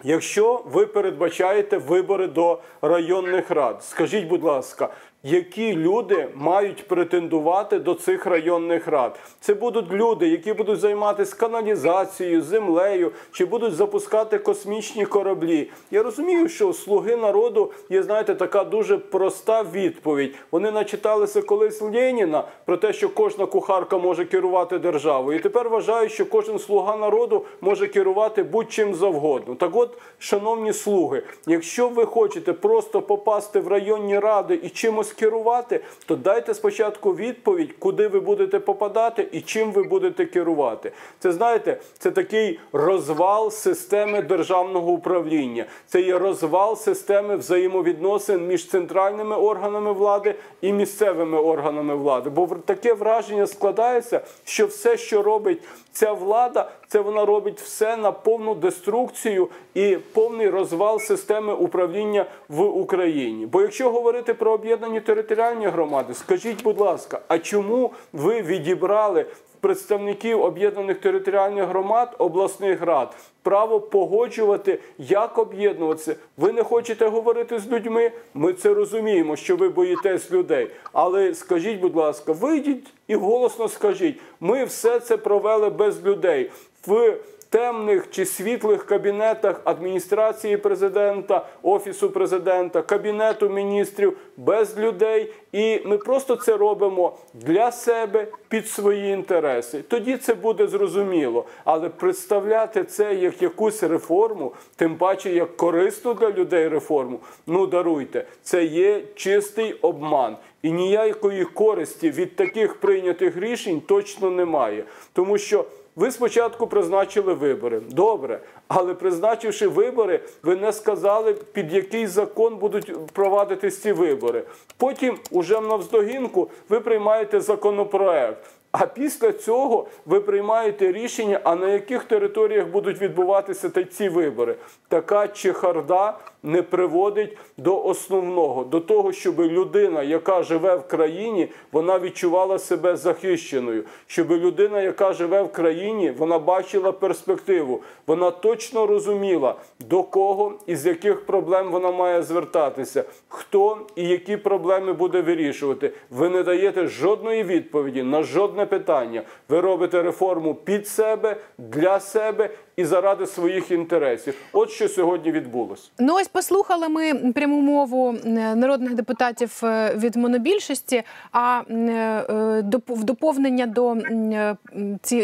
Якщо 0.04 0.64
ви 0.66 0.86
передбачаєте 0.86 1.78
вибори 1.78 2.28
до 2.28 2.60
районних 2.82 3.52
рад, 3.52 3.84
скажіть, 3.84 4.28
будь 4.28 4.44
ласка, 4.44 4.90
які 5.24 5.76
люди 5.76 6.28
мають 6.36 6.88
претендувати 6.88 7.80
до 7.80 7.94
цих 7.94 8.26
районних 8.26 8.88
рад? 8.88 9.20
Це 9.40 9.54
будуть 9.54 9.92
люди, 9.92 10.28
які 10.28 10.54
будуть 10.54 10.80
займатися 10.80 11.36
каналізацією, 11.36 12.42
землею, 12.42 13.12
чи 13.32 13.46
будуть 13.46 13.74
запускати 13.74 14.38
космічні 14.38 15.06
кораблі. 15.06 15.70
Я 15.92 16.04
розумію, 16.04 16.50
що 16.50 16.68
у 16.68 16.74
слуги 16.74 17.16
народу 17.16 17.72
є, 17.90 18.04
знаєте, 18.04 18.36
така 18.36 18.64
дуже 18.64 18.98
проста 18.98 19.64
відповідь. 19.64 20.36
Вони 20.52 20.72
начиталися 20.72 21.42
колись 21.42 21.82
Леніна 21.82 22.44
про 22.66 22.78
те, 22.78 22.94
що 22.94 23.10
кожна 23.10 23.46
кухарка 23.46 23.98
може 23.98 24.26
керувати 24.26 24.80
державою. 24.80 25.40
І 25.40 25.42
тепер 25.42 25.70
вважають, 25.70 26.12
що 26.12 26.26
кожен 26.26 26.60
слуга 26.60 26.98
народу 26.98 27.46
може 27.62 27.88
керувати 27.88 28.44
будь-чим 28.44 28.96
завгодно. 28.96 29.56
Так 29.56 29.76
от, 29.76 29.98
шановні 30.20 30.74
слуги, 30.74 31.24
якщо 31.48 31.90
ви 31.90 32.06
хочете 32.06 32.54
просто 32.54 33.02
попасти 33.02 33.60
в 33.60 33.68
районні 33.68 34.20
ради 34.20 34.60
і 34.64 34.70
чимось 34.70 35.11
керувати, 35.14 35.80
то 36.06 36.16
дайте 36.16 36.54
спочатку 36.54 37.16
відповідь, 37.16 37.74
куди 37.80 38.08
ви 38.08 38.20
будете 38.20 38.60
попадати 38.60 39.28
і 39.32 39.42
чим 39.42 39.72
ви 39.72 39.84
будете 39.84 40.26
керувати. 40.26 40.92
Це 41.20 41.32
знаєте, 41.32 41.80
це 41.98 42.12
такий 42.12 42.60
розвал 42.74 43.52
системи 43.52 44.22
державного 44.22 44.92
управління. 44.92 45.66
Це 45.88 46.02
є 46.02 46.20
розвал 46.20 46.76
системи 46.76 47.36
взаємовідносин 47.36 48.48
між 48.48 48.68
центральними 48.68 49.36
органами 49.36 49.94
влади 49.94 50.36
і 50.62 50.74
місцевими 50.74 51.38
органами 51.38 51.96
влади. 51.96 52.30
Бо 52.30 52.48
таке 52.66 52.94
враження 52.94 53.48
складається, 53.48 54.22
що 54.44 54.68
все, 54.68 54.98
що 54.98 55.22
робить 55.22 55.62
ця 55.92 56.14
влада, 56.14 56.72
це 56.92 57.00
вона 57.00 57.26
робить 57.26 57.62
все 57.62 57.98
на 57.98 58.12
повну 58.12 58.56
деструкцію 58.56 59.50
і 59.74 59.98
повний 60.14 60.50
розвал 60.50 61.00
системи 61.00 61.54
управління 61.54 62.26
в 62.50 62.62
Україні. 62.62 63.46
Бо 63.46 63.62
якщо 63.62 63.92
говорити 63.92 64.34
про 64.34 64.52
об'єднані 64.52 65.02
територіальні 65.02 65.68
громади. 65.68 66.14
Скажіть, 66.14 66.64
будь 66.64 66.80
ласка, 66.80 67.20
а 67.28 67.40
чому 67.40 67.92
ви 68.14 68.42
відібрали 68.42 69.26
представників 69.60 70.42
об'єднаних 70.42 71.00
територіальних 71.00 71.66
громад 71.66 72.16
обласних 72.18 72.82
рад 72.82 73.16
право 73.42 73.80
погоджувати, 73.80 74.80
як 74.98 75.38
об'єднуватися? 75.38 76.16
Ви 76.38 76.52
не 76.52 76.64
хочете 76.64 77.08
говорити 77.08 77.60
з 77.60 77.68
людьми? 77.68 78.12
Ми 78.34 78.54
це 78.54 78.74
розуміємо, 78.74 79.36
що 79.36 79.56
ви 79.56 79.70
боїтесь 79.70 80.32
людей. 80.32 80.72
Але 80.94 81.34
скажіть, 81.34 81.80
будь 81.80 81.96
ласка, 81.96 82.32
вийдіть 82.32 82.88
і 83.08 83.16
голосно 83.16 83.68
скажіть, 83.68 84.20
ми 84.40 84.66
все 84.66 85.00
це 85.00 85.18
провели 85.18 85.70
без 85.70 86.04
людей. 86.04 86.52
В 86.88 87.18
темних 87.52 88.10
чи 88.12 88.26
світлих 88.26 88.86
кабінетах 88.86 89.62
адміністрації 89.64 90.58
президента, 90.58 91.46
офісу 91.62 92.10
президента, 92.10 92.82
кабінету 92.82 93.50
міністрів 93.50 94.18
без 94.38 94.78
людей. 94.78 95.34
І 95.52 95.82
ми 95.86 95.98
просто 95.98 96.36
це 96.36 96.58
робимо 96.58 97.18
для 97.34 97.72
себе 97.72 98.28
під 98.50 98.68
свої 98.68 99.14
інтереси. 99.14 99.82
Тоді 99.82 100.18
це 100.18 100.34
буде 100.34 100.68
зрозуміло. 100.68 101.46
Але 101.66 101.90
представляти 101.90 102.84
це 102.84 103.16
як 103.16 103.42
якусь 103.42 103.84
реформу, 103.84 104.54
тим 104.76 104.96
паче 104.96 105.30
як 105.30 105.58
корисну 105.58 106.14
для 106.14 106.32
людей 106.32 106.68
реформу. 106.68 107.20
Ну 107.48 107.68
даруйте, 107.68 108.26
це 108.44 108.64
є 108.64 109.04
чистий 109.16 109.74
обман. 109.74 110.38
І 110.62 110.72
ніякої 110.72 111.46
користі 111.46 112.12
від 112.12 112.36
таких 112.36 112.80
прийнятих 112.80 113.38
рішень 113.38 113.82
точно 113.88 114.32
немає, 114.32 114.84
тому 115.14 115.38
що. 115.38 115.66
Ви 115.96 116.12
спочатку 116.12 116.68
призначили 116.68 117.34
вибори. 117.34 117.82
Добре, 117.90 118.40
але 118.68 118.94
призначивши 118.94 119.68
вибори, 119.68 120.20
ви 120.44 120.56
не 120.56 120.74
сказали, 120.74 121.34
під 121.34 121.74
який 121.74 122.08
закон 122.08 122.56
будуть 122.56 123.08
провадитись 123.14 123.82
ці 123.82 123.92
вибори. 123.92 124.44
Потім, 124.78 125.18
уже 125.32 125.62
навздогінку, 125.62 126.50
ви 126.70 126.80
приймаєте 126.80 127.42
законопроект. 127.42 128.46
А 128.72 128.86
після 128.86 129.32
цього 129.32 129.88
ви 130.06 130.20
приймаєте 130.20 130.92
рішення, 130.92 131.40
а 131.44 131.56
на 131.56 131.70
яких 131.70 132.04
територіях 132.04 132.68
будуть 132.68 133.02
відбуватися 133.02 133.70
ці 133.70 134.10
вибори. 134.10 134.56
Така 134.88 135.28
чехарда 135.28 136.18
не 136.44 136.62
приводить 136.62 137.38
до 137.58 137.84
основного, 137.84 138.64
до 138.64 138.80
того, 138.80 139.12
щоб 139.12 139.40
людина, 139.40 140.04
яка 140.04 140.44
живе 140.44 140.76
в 140.76 140.88
країні, 140.88 141.48
вона 141.72 142.00
відчувала 142.00 142.60
себе 142.60 142.96
захищеною. 142.96 143.84
Щоб 144.08 144.32
людина, 144.32 144.82
яка 144.82 145.14
живе 145.14 145.42
в 145.44 145.52
країні, 145.52 146.14
вона 146.18 146.40
бачила 146.40 146.92
перспективу. 146.92 147.82
Вона 148.08 148.32
точно 148.32 148.88
розуміла, 148.88 149.56
до 149.80 150.04
кого 150.04 150.54
і 150.68 150.76
з 150.76 150.86
яких 150.86 151.26
проблем 151.26 151.72
вона 151.72 151.92
має 151.92 152.24
звертатися, 152.24 153.04
хто 153.28 153.78
і 153.96 154.08
які 154.08 154.38
проблеми 154.38 154.94
буде 154.94 155.22
вирішувати. 155.22 155.92
Ви 156.10 156.30
не 156.30 156.44
даєте 156.44 156.88
жодної 156.88 157.44
відповіді 157.44 158.04
на 158.04 158.24
жодне 158.24 158.66
питання. 158.66 159.24
Ви 159.50 159.62
робите 159.62 160.02
реформу 160.02 160.56
під 160.56 160.88
себе, 160.88 161.36
для 161.58 162.00
себе 162.00 162.50
і 162.76 162.86
заради 162.86 163.28
своїх 163.28 163.72
інтересів. 163.72 164.36
От 164.54 164.70
що 164.70 164.88
сьогодні 164.88 165.32
відбулося. 165.32 165.90
Ну 166.00 166.16
ось 166.16 166.28
послухали 166.28 166.90
ми 166.90 167.32
пряму 167.32 167.62
мову 167.62 168.16
е, 168.26 168.56
народних 168.56 168.94
депутатів 168.94 169.62
е, 169.64 169.96
від 169.96 170.16
монобільшості. 170.16 171.04
А 171.32 171.62
е, 171.70 172.64
в 172.88 173.04
доповнення 173.04 173.66
до 173.66 173.98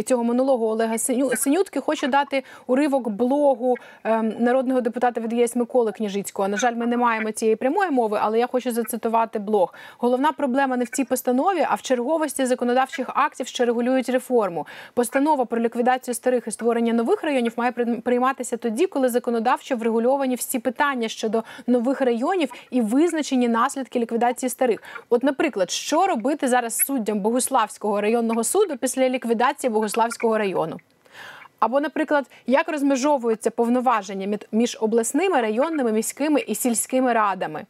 цього 0.06 0.24
монологу 0.24 0.66
Олега 0.66 0.94
Синю- 0.98 1.36
Синютки 1.36 1.80
хочу 1.80 2.08
дати 2.08 2.44
уривок 2.68 3.10
блогу 3.10 3.76
народного 4.40 4.82
депутата 4.82 5.22
від 5.22 5.34
ЄС 5.34 5.56
Миколи 5.56 5.92
Княжицького. 5.92 6.48
На 6.48 6.58
жаль, 6.58 6.76
ми 6.76 6.88
не 6.88 6.98
маємо 6.98 7.32
цієї 7.32 7.56
прямої 7.56 7.92
мови, 7.92 8.20
але 8.22 8.40
я 8.40 8.48
хочу 8.48 8.72
зацитувати 8.72 9.40
блог. 9.40 9.74
Головна 9.98 10.32
проблема 10.32 10.78
не 10.78 10.84
в 10.84 10.90
цій 10.90 11.04
постанові, 11.04 11.66
а 11.70 11.76
в 11.76 11.82
черговості 11.82 12.46
законодавчих 12.46 13.10
актів, 13.14 13.48
що 13.48 13.66
регулюють 13.66 14.10
реформу. 14.10 14.68
Постанова 14.94 15.46
про 15.46 15.60
ліквідацію 15.60 16.16
старих 16.16 16.44
і 16.48 16.52
створення 16.52 16.94
нових 16.94 17.24
районів 17.24 17.37
має 17.56 17.72
прийматися 18.04 18.58
тоді, 18.58 18.88
коли 18.88 19.10
законодавчо 19.10 19.76
врегульовані 19.76 20.36
всі 20.36 20.60
питання 20.60 21.08
щодо 21.08 21.44
нових 21.68 22.02
районів 22.02 22.50
і 22.72 22.82
визначені 22.82 23.48
наслідки 23.48 24.00
ліквідації 24.00 24.50
старих. 24.50 24.84
От, 25.10 25.24
наприклад, 25.24 25.72
що 25.72 26.08
робити 26.08 26.48
зараз 26.48 26.78
суддям 26.78 27.20
Богуславського 27.20 28.02
районного 28.02 28.44
суду 28.44 28.78
після 28.78 29.10
ліквідації 29.10 29.72
Богуславського 29.72 30.38
району? 30.38 30.78
Або, 31.60 31.80
наприклад, 31.80 32.26
як 32.48 32.70
розмежовуються 32.70 33.52
повноваження 33.52 34.38
між 34.52 34.78
обласними, 34.82 35.42
районними, 35.42 35.92
міськими 35.92 36.40
і 36.40 36.56
сільськими 36.56 37.14
радами? 37.14 37.66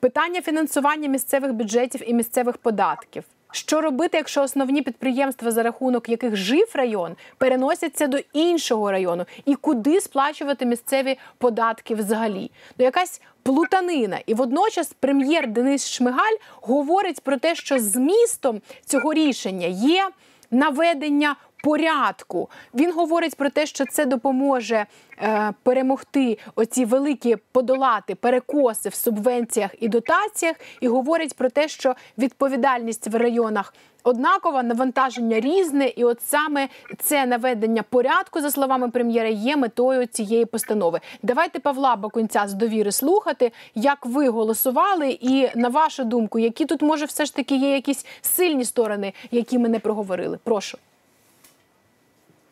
Питання 0.00 0.42
фінансування 0.42 1.08
місцевих 1.08 1.52
бюджетів 1.52 2.10
і 2.10 2.14
місцевих 2.14 2.56
податків. 2.56 3.24
Що 3.52 3.80
робити, 3.80 4.16
якщо 4.16 4.42
основні 4.42 4.82
підприємства, 4.82 5.50
за 5.50 5.62
рахунок 5.62 6.08
яких 6.08 6.36
жив 6.36 6.70
район, 6.74 7.16
переносяться 7.38 8.06
до 8.06 8.18
іншого 8.32 8.90
району? 8.90 9.24
І 9.44 9.54
куди 9.54 10.00
сплачувати 10.00 10.66
місцеві 10.66 11.18
податки 11.38 11.94
взагалі? 11.94 12.50
Ну, 12.78 12.84
якась 12.84 13.20
плутанина. 13.42 14.20
І 14.26 14.34
водночас 14.34 14.92
прем'єр 15.00 15.46
Денис 15.46 15.88
Шмигаль 15.90 16.36
говорить 16.60 17.20
про 17.20 17.36
те, 17.38 17.54
що 17.54 17.78
змістом 17.78 18.60
цього 18.86 19.14
рішення 19.14 19.66
є 19.66 20.08
наведення 20.50 21.36
порядку. 21.62 22.50
Він 22.74 22.92
говорить 22.92 23.34
про 23.34 23.50
те, 23.50 23.66
що 23.66 23.84
це 23.86 24.06
допоможе 24.06 24.86
е, 25.22 25.52
перемогти 25.62 26.38
оці 26.54 26.84
великі 26.84 27.36
подолати 27.52 28.14
перекоси 28.14 28.88
в 28.88 28.94
субвенціях 28.94 29.70
і 29.80 29.88
дотаціях, 29.88 30.56
і 30.80 30.88
говорить 30.88 31.36
про 31.36 31.50
те, 31.50 31.68
що 31.68 31.94
відповідальність 32.18 33.08
в 33.08 33.16
районах. 33.16 33.74
Однакова 34.04 34.62
навантаження 34.62 35.40
різне, 35.40 35.86
і 35.86 36.04
от 36.04 36.20
саме 36.22 36.68
це 36.98 37.26
наведення 37.26 37.82
порядку, 37.82 38.40
за 38.40 38.50
словами 38.50 38.90
прем'єра, 38.90 39.28
є 39.28 39.56
метою 39.56 40.06
цієї 40.06 40.44
постанови. 40.44 41.00
Давайте 41.22 41.58
Павла 41.58 41.96
Бакунця 41.96 42.48
з 42.48 42.54
довіри 42.54 42.92
слухати, 42.92 43.52
як 43.74 44.06
ви 44.06 44.28
голосували, 44.28 45.18
і 45.20 45.48
на 45.54 45.68
вашу 45.68 46.04
думку, 46.04 46.38
які 46.38 46.64
тут 46.64 46.82
може 46.82 47.04
все 47.04 47.24
ж 47.24 47.34
таки 47.34 47.56
є 47.56 47.74
якісь 47.74 48.06
сильні 48.20 48.64
сторони, 48.64 49.12
які 49.30 49.58
ми 49.58 49.68
не 49.68 49.78
проговорили. 49.78 50.38
Прошу. 50.44 50.78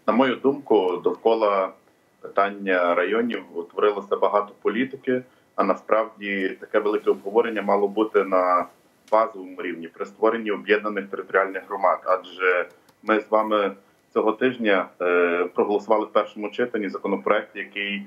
На 0.06 0.12
мою 0.12 0.36
думку, 0.36 1.00
довкола 1.04 1.72
питання 2.20 2.94
районів 2.94 3.42
утворилося 3.54 4.16
багато 4.16 4.54
політики, 4.62 5.22
а 5.54 5.64
насправді 5.64 6.48
таке 6.48 6.78
велике 6.78 7.10
обговорення 7.10 7.62
мало 7.62 7.88
бути 7.88 8.24
на 8.24 8.66
базовому 9.12 9.62
рівні 9.62 9.88
при 9.88 10.06
створенні 10.06 10.50
об'єднаних 10.50 11.10
територіальних 11.10 11.68
громад. 11.68 12.00
Адже 12.04 12.68
ми 13.02 13.20
з 13.20 13.30
вами 13.30 13.72
цього 14.14 14.32
тижня 14.32 14.88
е, 15.00 15.44
проголосували 15.54 16.04
в 16.04 16.12
першому 16.12 16.50
читанні 16.50 16.88
законопроект, 16.88 17.56
який 17.56 18.06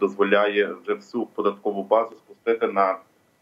дозволяє 0.00 0.74
вже 0.82 0.94
всю 0.94 1.26
податкову 1.26 1.82
базу 1.82 2.16
спустити 2.16 2.66
на, 2.66 2.96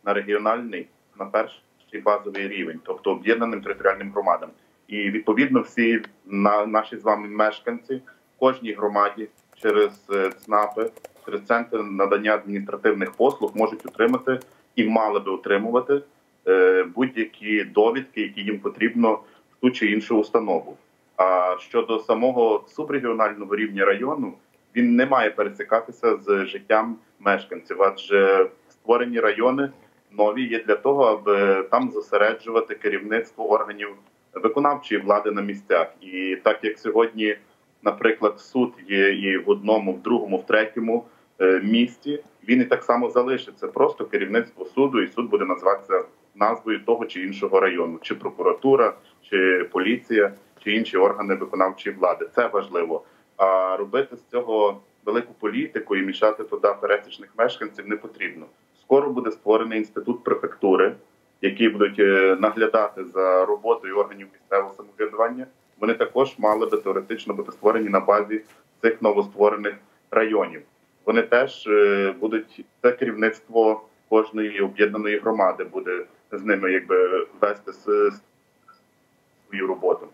на 0.05 0.15
регіональний, 0.15 0.87
на 1.19 1.25
перший 1.25 1.63
базовий 2.05 2.49
рівень, 2.49 2.81
тобто 2.85 3.11
об'єднаним 3.11 3.63
територіальним 3.63 4.13
громадам. 4.13 4.51
І 4.89 5.11
відповідно 5.11 5.61
всі 5.61 6.03
на 6.27 6.67
наші 6.67 6.97
з 6.97 7.03
вами 7.03 7.29
мешканці 7.29 7.95
в 8.37 8.39
кожній 8.39 8.73
громаді 8.73 9.29
через 9.63 9.91
е, 10.13 10.31
ЦНАПи, 10.31 10.91
через 11.25 11.43
центр 11.43 11.79
надання 11.79 12.35
адміністративних 12.35 13.13
послуг 13.13 13.53
можуть 13.55 13.87
отримати 13.87 14.41
і 14.77 14.85
мали 14.85 15.21
би 15.21 15.33
отримувати 15.33 16.03
е, 16.49 16.85
будь-які 16.95 17.65
довідки, 17.65 18.21
які 18.21 18.41
їм 18.41 18.59
потрібно 18.59 19.13
в 19.13 19.61
ту 19.61 19.71
чи 19.71 19.87
іншу 19.87 20.19
установу. 20.19 20.77
А 21.17 21.57
щодо 21.61 21.99
самого 21.99 22.65
субрегіонального 22.69 23.57
рівня 23.57 23.85
району, 23.85 24.35
він 24.77 24.97
не 24.97 25.07
має 25.07 25.31
пересікатися 25.31 26.17
з 26.17 26.45
життям 26.47 26.97
мешканців, 27.21 27.83
адже 27.83 28.51
створені 28.71 29.21
райони 29.21 29.71
нові 30.13 30.45
є 30.45 30.63
для 30.63 30.75
того, 30.75 31.05
аби 31.05 31.63
там 31.63 31.91
зосереджувати 31.91 32.75
керівництво 32.75 33.51
органів 33.51 33.89
виконавчої 34.35 35.01
влади 35.01 35.31
на 35.31 35.43
місцях. 35.43 35.87
І 36.01 36.37
так 36.43 36.59
як 36.63 36.79
сьогодні, 36.79 37.37
наприклад, 37.83 38.41
суд 38.41 38.73
є 38.89 39.13
і 39.13 39.39
в 39.39 39.51
одному, 39.51 39.93
в 39.93 40.03
другому, 40.03 40.37
в 40.37 40.47
третьому 40.47 41.05
е, 41.41 41.61
місті, 41.65 42.23
він 42.49 42.61
і 42.61 42.65
так 42.65 42.85
само 42.85 43.11
залишиться. 43.11 43.67
Просто 43.67 44.05
керівництво 44.05 44.65
суду, 44.65 45.03
і 45.03 45.09
суд 45.09 45.31
буде 45.31 45.45
називатися 45.45 46.05
назвою 46.35 46.85
того 46.85 47.07
чи 47.07 47.23
іншого 47.23 47.61
району, 47.61 47.99
чи 48.03 48.15
прокуратура, 48.15 48.95
чи 49.23 49.69
поліція, 49.73 50.33
чи 50.65 50.73
інші 50.73 50.97
органи 50.97 51.35
виконавчої 51.35 51.97
влади. 51.97 52.29
Це 52.35 52.47
важливо. 52.47 53.05
А 53.37 53.77
робити 53.77 54.17
з 54.17 54.25
цього 54.25 54.81
велику 55.05 55.35
політику 55.35 55.97
і 55.97 56.03
мішати 56.03 56.45
туди 56.45 56.69
пересічних 56.81 57.31
мешканців 57.39 57.89
не 57.89 57.97
потрібно. 57.97 58.47
Скоро 58.81 59.11
буде 59.11 59.31
створений 59.31 59.79
інститут 59.79 60.25
префектури, 60.25 60.95
які 61.43 61.69
будуть 61.69 61.99
е, 61.99 62.37
наглядати 62.41 63.05
за 63.05 63.45
роботою 63.45 63.97
органів 63.97 64.29
місцевого 64.33 64.75
самоврядування. 64.77 65.47
Вони 65.81 65.95
також 65.95 66.39
мали 66.39 66.67
би 66.67 66.77
теоретично 66.77 67.35
бути 67.35 67.53
створені 67.53 67.89
на 67.89 68.01
базі 68.01 68.41
цих 68.83 69.03
новостворених 69.03 69.75
районів. 70.11 70.63
Вони 71.07 71.23
теж 71.23 71.67
е, 71.67 72.15
будуть 72.21 72.65
це 72.83 72.93
керівництво 72.93 73.83
кожної 74.09 74.61
об'єднаної 74.61 75.19
громади 75.19 75.65
буде 75.65 76.05
з 76.33 76.45
ними 76.45 76.73
якби 76.73 77.27
вести 77.41 77.73
свою 77.73 79.67
роботу. 79.67 80.07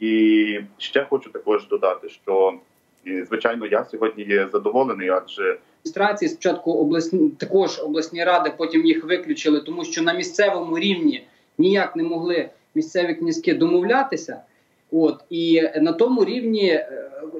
І 0.00 0.60
ще 0.78 1.04
хочу 1.04 1.30
також 1.30 1.68
додати, 1.68 2.08
що 2.08 2.54
звичайно 3.04 3.66
я 3.66 3.84
сьогодні 3.84 4.24
є 4.24 4.48
задоволений, 4.48 5.08
адже 5.08 5.58
адміністрації 5.88 6.28
спочатку 6.28 6.72
обласні 6.72 7.30
також 7.30 7.80
обласні 7.80 8.24
ради, 8.24 8.52
потім 8.56 8.86
їх 8.86 9.04
виключили, 9.04 9.60
тому 9.60 9.84
що 9.84 10.02
на 10.02 10.12
місцевому 10.12 10.78
рівні 10.78 11.26
ніяк 11.58 11.96
не 11.96 12.02
могли 12.02 12.50
місцеві 12.74 13.14
князьки 13.14 13.54
домовлятися. 13.54 14.42
От 14.92 15.20
і 15.30 15.62
на 15.80 15.92
тому 15.92 16.24
рівні 16.24 16.68
е, 16.68 16.88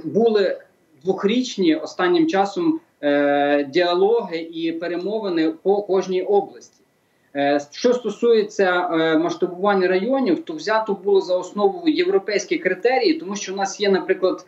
були 0.05 0.61
двохрічні 1.05 1.75
останнім 1.75 2.27
часом 2.27 2.81
е, 3.03 3.65
діалоги 3.65 4.39
і 4.39 4.73
перемовини 4.73 5.51
по 5.63 5.83
кожній 5.83 6.23
області. 6.23 6.83
Е, 7.37 7.61
Що 7.71 7.95
стосується 7.95 8.89
е, 8.93 9.19
масштабування 9.19 9.89
районів, 9.89 10.45
то 10.45 10.53
взято 10.53 10.95
було 11.05 11.21
за 11.21 11.37
основу 11.37 11.89
європейські 11.89 12.59
критерії, 12.59 13.15
тому 13.15 13.37
що 13.37 13.53
у 13.53 13.57
нас 13.57 13.81
є, 13.81 13.91
наприклад, 13.91 14.47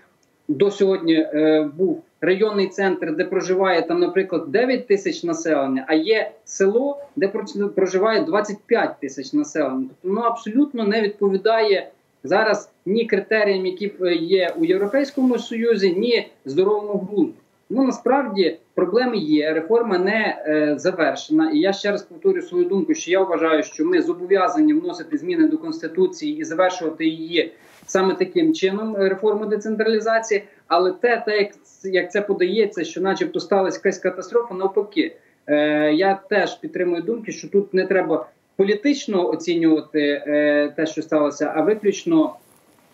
до 0.48 0.70
сьогодні 0.70 1.14
е, 1.14 1.70
був 1.76 2.02
районний 2.20 2.68
центр, 2.68 3.16
де 3.16 3.24
проживає 3.24 3.82
там, 3.82 4.00
наприклад, 4.00 4.44
9 4.48 4.86
тисяч 4.86 5.24
населення, 5.24 5.84
а 5.88 5.94
є 5.94 6.30
село, 6.44 7.02
де 7.16 7.28
про- 7.28 7.68
проживає 7.68 8.22
25 8.22 9.00
тисяч 9.00 9.32
населення. 9.32 9.86
Тобто 9.88 10.08
воно 10.08 10.20
абсолютно 10.28 10.84
не 10.84 11.02
відповідає 11.02 11.88
зараз 12.24 12.70
ні 12.86 13.06
критеріям, 13.06 13.66
які 13.66 13.92
е, 14.02 14.14
є 14.14 14.54
у 14.58 14.64
Європейському 14.64 15.38
Союзі, 15.38 15.94
ні 15.94 16.28
здоровому 16.44 17.08
глузду. 17.10 17.34
Ну 17.72 17.84
насправді 17.84 18.58
проблеми 18.74 19.16
є. 19.16 19.52
Реформа 19.52 19.98
не 19.98 20.42
е, 20.46 20.74
завершена. 20.78 21.50
І 21.50 21.58
я 21.58 21.72
ще 21.72 21.90
раз 21.90 22.02
повторю 22.02 22.42
свою 22.42 22.64
думку, 22.64 22.94
що 22.94 23.10
я 23.10 23.20
вважаю, 23.20 23.62
що 23.62 23.84
ми 23.84 24.02
зобов'язані 24.02 24.72
вносити 24.72 25.18
зміни 25.18 25.48
до 25.48 25.58
конституції 25.58 26.38
і 26.38 26.44
завершувати 26.44 27.06
її 27.06 27.52
саме 27.86 28.14
таким 28.14 28.54
чином 28.54 28.96
е, 28.96 29.08
реформу 29.08 29.46
децентралізації. 29.46 30.42
Але 30.70 30.92
те, 30.92 31.22
те 31.26 31.38
як, 31.38 31.52
як 31.84 32.12
це 32.12 32.22
подається, 32.22 32.84
що, 32.84 33.00
начебто, 33.00 33.40
сталася 33.40 33.78
якась 33.78 33.98
катастрофа, 33.98 34.54
навпаки, 34.54 35.16
е, 35.46 35.92
я 35.92 36.20
теж 36.30 36.54
підтримую 36.54 37.02
думки, 37.02 37.32
що 37.32 37.48
тут 37.48 37.74
не 37.74 37.86
треба 37.86 38.28
політично 38.56 39.28
оцінювати 39.28 40.22
е, 40.26 40.72
те, 40.76 40.86
що 40.86 41.02
сталося, 41.02 41.52
а 41.56 41.60
виключно 41.62 42.34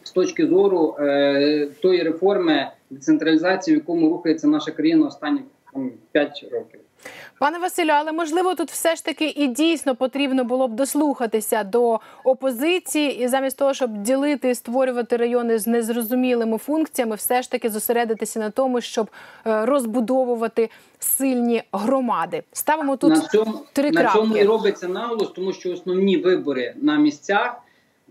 з 0.03 0.11
точки 0.11 0.47
зору 0.47 0.97
е, 1.01 1.69
тої 1.83 2.03
реформи 2.03 2.67
децентралізації, 2.91 3.77
в 3.77 3.81
якому 3.81 4.09
рухається 4.09 4.49
наша 4.49 4.71
країна 4.71 5.07
останні 5.07 5.41
там, 5.73 5.93
5 6.13 6.47
років. 6.53 6.81
Пане 7.39 7.59
Василю, 7.59 7.91
але 7.91 8.13
можливо 8.13 8.55
тут 8.55 8.71
все 8.71 8.97
ж 8.97 9.05
таки 9.05 9.29
і 9.29 9.47
дійсно 9.47 9.95
потрібно 9.95 10.45
було 10.45 10.69
б 10.69 10.73
дослухатися 10.73 11.65
до 11.65 12.01
опозиції, 12.25 13.23
і 13.23 13.29
замість 13.29 13.59
того, 13.59 13.75
щоб 13.75 14.03
ділити 14.03 14.51
і 14.51 14.55
створювати 14.55 15.17
райони 15.17 15.59
з 15.59 15.67
незрозумілими 15.67 16.59
функціями, 16.59 17.17
все 17.17 17.43
ж 17.43 17.51
таки 17.51 17.71
зосередитися 17.71 18.41
на 18.41 18.51
тому, 18.51 18.81
щоб 18.81 19.11
е, 19.47 19.67
розбудовувати 19.67 20.71
сильні 20.99 21.63
громади. 21.73 22.43
Ставимо 22.53 22.97
тут 22.97 23.11
на 23.11 23.21
цьому, 23.21 23.61
три 23.73 23.91
на 23.91 24.13
цьому 24.13 24.37
і 24.37 24.43
робиться 24.45 24.89
наголос, 24.89 25.31
тому 25.31 25.53
що 25.53 25.73
основні 25.73 26.17
вибори 26.17 26.75
на 26.77 26.97
місцях 26.97 27.63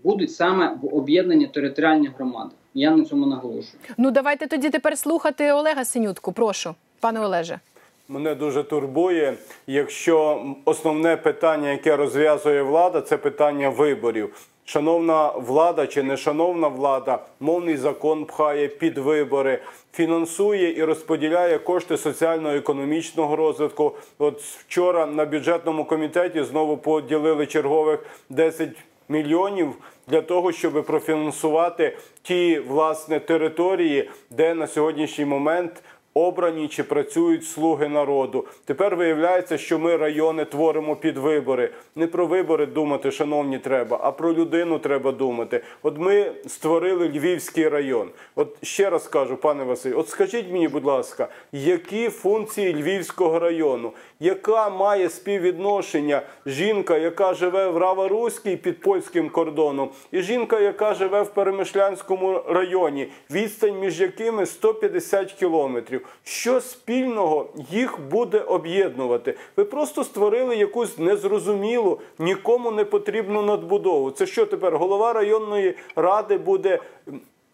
будуть 0.04 0.32
саме 0.32 0.76
в 0.82 0.94
об'єднані 0.94 1.46
територіальні 1.46 2.10
громади. 2.16 2.50
Я 2.74 2.90
на 2.90 3.04
цьому 3.04 3.26
наголошую. 3.26 3.82
Ну 3.96 4.10
давайте 4.10 4.46
тоді 4.46 4.70
тепер 4.70 4.98
слухати 4.98 5.52
Олега 5.52 5.84
Синютку. 5.84 6.32
Прошу, 6.32 6.74
пане 7.00 7.20
Олеже. 7.20 7.60
Мене 8.08 8.34
дуже 8.34 8.62
турбує, 8.62 9.34
якщо 9.66 10.44
основне 10.64 11.16
питання, 11.16 11.70
яке 11.70 11.96
розв'язує 11.96 12.62
влада, 12.62 13.00
це 13.00 13.16
питання 13.16 13.68
виборів. 13.68 14.34
Шановна 14.64 15.28
влада 15.28 15.86
чи 15.86 16.02
не 16.02 16.16
шановна 16.16 16.68
влада, 16.68 17.18
мовний 17.40 17.76
закон 17.76 18.24
пхає 18.24 18.68
під 18.68 18.98
вибори, 18.98 19.58
фінансує 19.92 20.78
і 20.78 20.84
розподіляє 20.84 21.58
кошти 21.58 21.96
соціально-економічного 21.96 23.36
розвитку. 23.36 23.92
От 24.18 24.42
вчора 24.42 25.06
на 25.06 25.24
бюджетному 25.24 25.84
комітеті 25.84 26.42
знову 26.42 26.76
поділили 26.76 27.46
чергових 27.46 28.06
10 28.30 28.68
мільйонів 29.08 29.74
для 30.06 30.22
того, 30.22 30.52
щоб 30.52 30.84
профінансувати 30.86 31.96
ті 32.22 32.58
власне 32.58 33.20
території, 33.20 34.10
де 34.30 34.54
на 34.54 34.66
сьогоднішній 34.66 35.24
момент 35.24 35.82
обрані 36.16 36.68
чи 36.68 36.82
працюють 36.82 37.44
слуги 37.44 37.88
народу. 37.88 38.44
Тепер 38.64 38.96
виявляється, 38.96 39.58
що 39.58 39.78
ми 39.78 39.96
райони 39.96 40.44
творимо 40.44 40.96
під 40.96 41.18
вибори. 41.18 41.70
Не 41.96 42.06
про 42.06 42.26
вибори 42.26 42.66
думати, 42.66 43.10
шановні, 43.10 43.58
треба, 43.58 44.00
а 44.02 44.12
про 44.12 44.34
людину 44.34 44.78
треба 44.78 45.12
думати. 45.12 45.62
От 45.82 45.98
ми 45.98 46.32
створили 46.46 47.08
Львівський 47.08 47.68
район. 47.68 48.08
От 48.34 48.66
ще 48.66 48.90
раз 48.90 49.08
кажу, 49.08 49.36
пане 49.36 49.64
Василь, 49.64 49.92
от 49.96 50.08
скажіть 50.08 50.52
мені, 50.52 50.68
будь 50.68 50.84
ласка, 50.84 51.28
які 51.52 52.08
функції 52.08 52.74
Львівського 52.74 53.38
району, 53.38 53.92
яка 54.20 54.70
має 54.70 55.08
співвідношення 55.08 56.22
жінка, 56.46 56.98
яка 56.98 57.34
живе 57.34 57.68
в 57.68 57.76
Рава-Руській 57.76 58.56
під 58.56 58.80
польським 58.80 59.30
кордоном, 59.30 59.90
і 60.12 60.22
жінка, 60.22 60.60
яка 60.60 60.94
живе 60.94 61.22
в 61.22 61.28
Перемишлянському 61.28 62.42
районі, 62.48 63.08
відстань 63.30 63.78
між 63.78 64.00
якими 64.00 64.46
150 64.46 65.32
кілометрів. 65.32 66.05
Що 66.24 66.60
спільного 66.60 67.46
їх 67.70 68.00
буде 68.00 68.40
об'єднувати? 68.40 69.34
Ви 69.56 69.64
просто 69.64 70.04
створили 70.04 70.56
якусь 70.56 70.98
незрозумілу, 70.98 72.00
нікому 72.18 72.70
не 72.70 72.84
потрібну 72.84 73.42
надбудову. 73.42 74.10
Це 74.10 74.26
що 74.26 74.46
тепер 74.46 74.76
голова 74.76 75.12
районної 75.12 75.74
ради 75.96 76.38
буде 76.38 76.78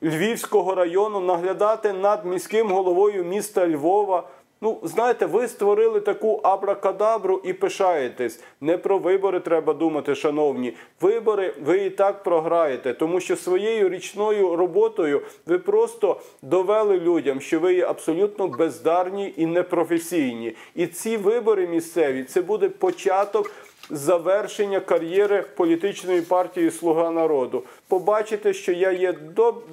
Львівського 0.03 0.75
району 0.75 1.21
наглядати 1.21 1.93
над 1.93 2.27
міським 2.27 2.71
головою 2.71 3.25
міста 3.25 3.69
Львова? 3.69 4.29
Ну, 4.65 4.81
знаєте, 4.83 5.27
ви 5.27 5.49
створили 5.49 6.01
таку 6.01 6.41
абракадабру 6.43 7.41
і 7.45 7.53
пишаєтесь. 7.53 8.41
Не 8.61 8.79
про 8.79 8.99
вибори 8.99 9.41
треба 9.41 9.75
думати, 9.75 10.15
шановні. 10.15 10.75
Вибори 11.01 11.55
ви 11.65 11.79
і 11.79 11.91
так 11.91 12.23
програєте, 12.23 12.95
тому 12.95 13.21
що 13.21 13.37
своєю 13.37 13.89
річною 13.89 14.57
роботою 14.57 15.23
ви 15.47 15.59
просто 15.59 16.21
довели 16.43 17.01
людям, 17.01 17.41
що 17.41 17.61
ви 17.61 17.75
є 17.75 17.87
абсолютно 17.87 18.49
бездарні 18.49 19.35
і 19.37 19.47
непрофесійні. 19.47 20.57
І 20.75 20.87
ці 20.87 21.17
вибори 21.17 21.67
місцеві 21.67 22.25
це 22.25 22.43
буде 22.43 22.69
початок. 22.69 23.51
Завершення 23.91 24.81
кар'єри 24.81 25.45
політичної 25.57 26.21
партії 26.21 26.71
Слуга 26.71 27.11
народу. 27.11 27.63
Побачите, 27.93 28.53
що 28.53 28.73
я 28.73 28.93
є 28.93 29.15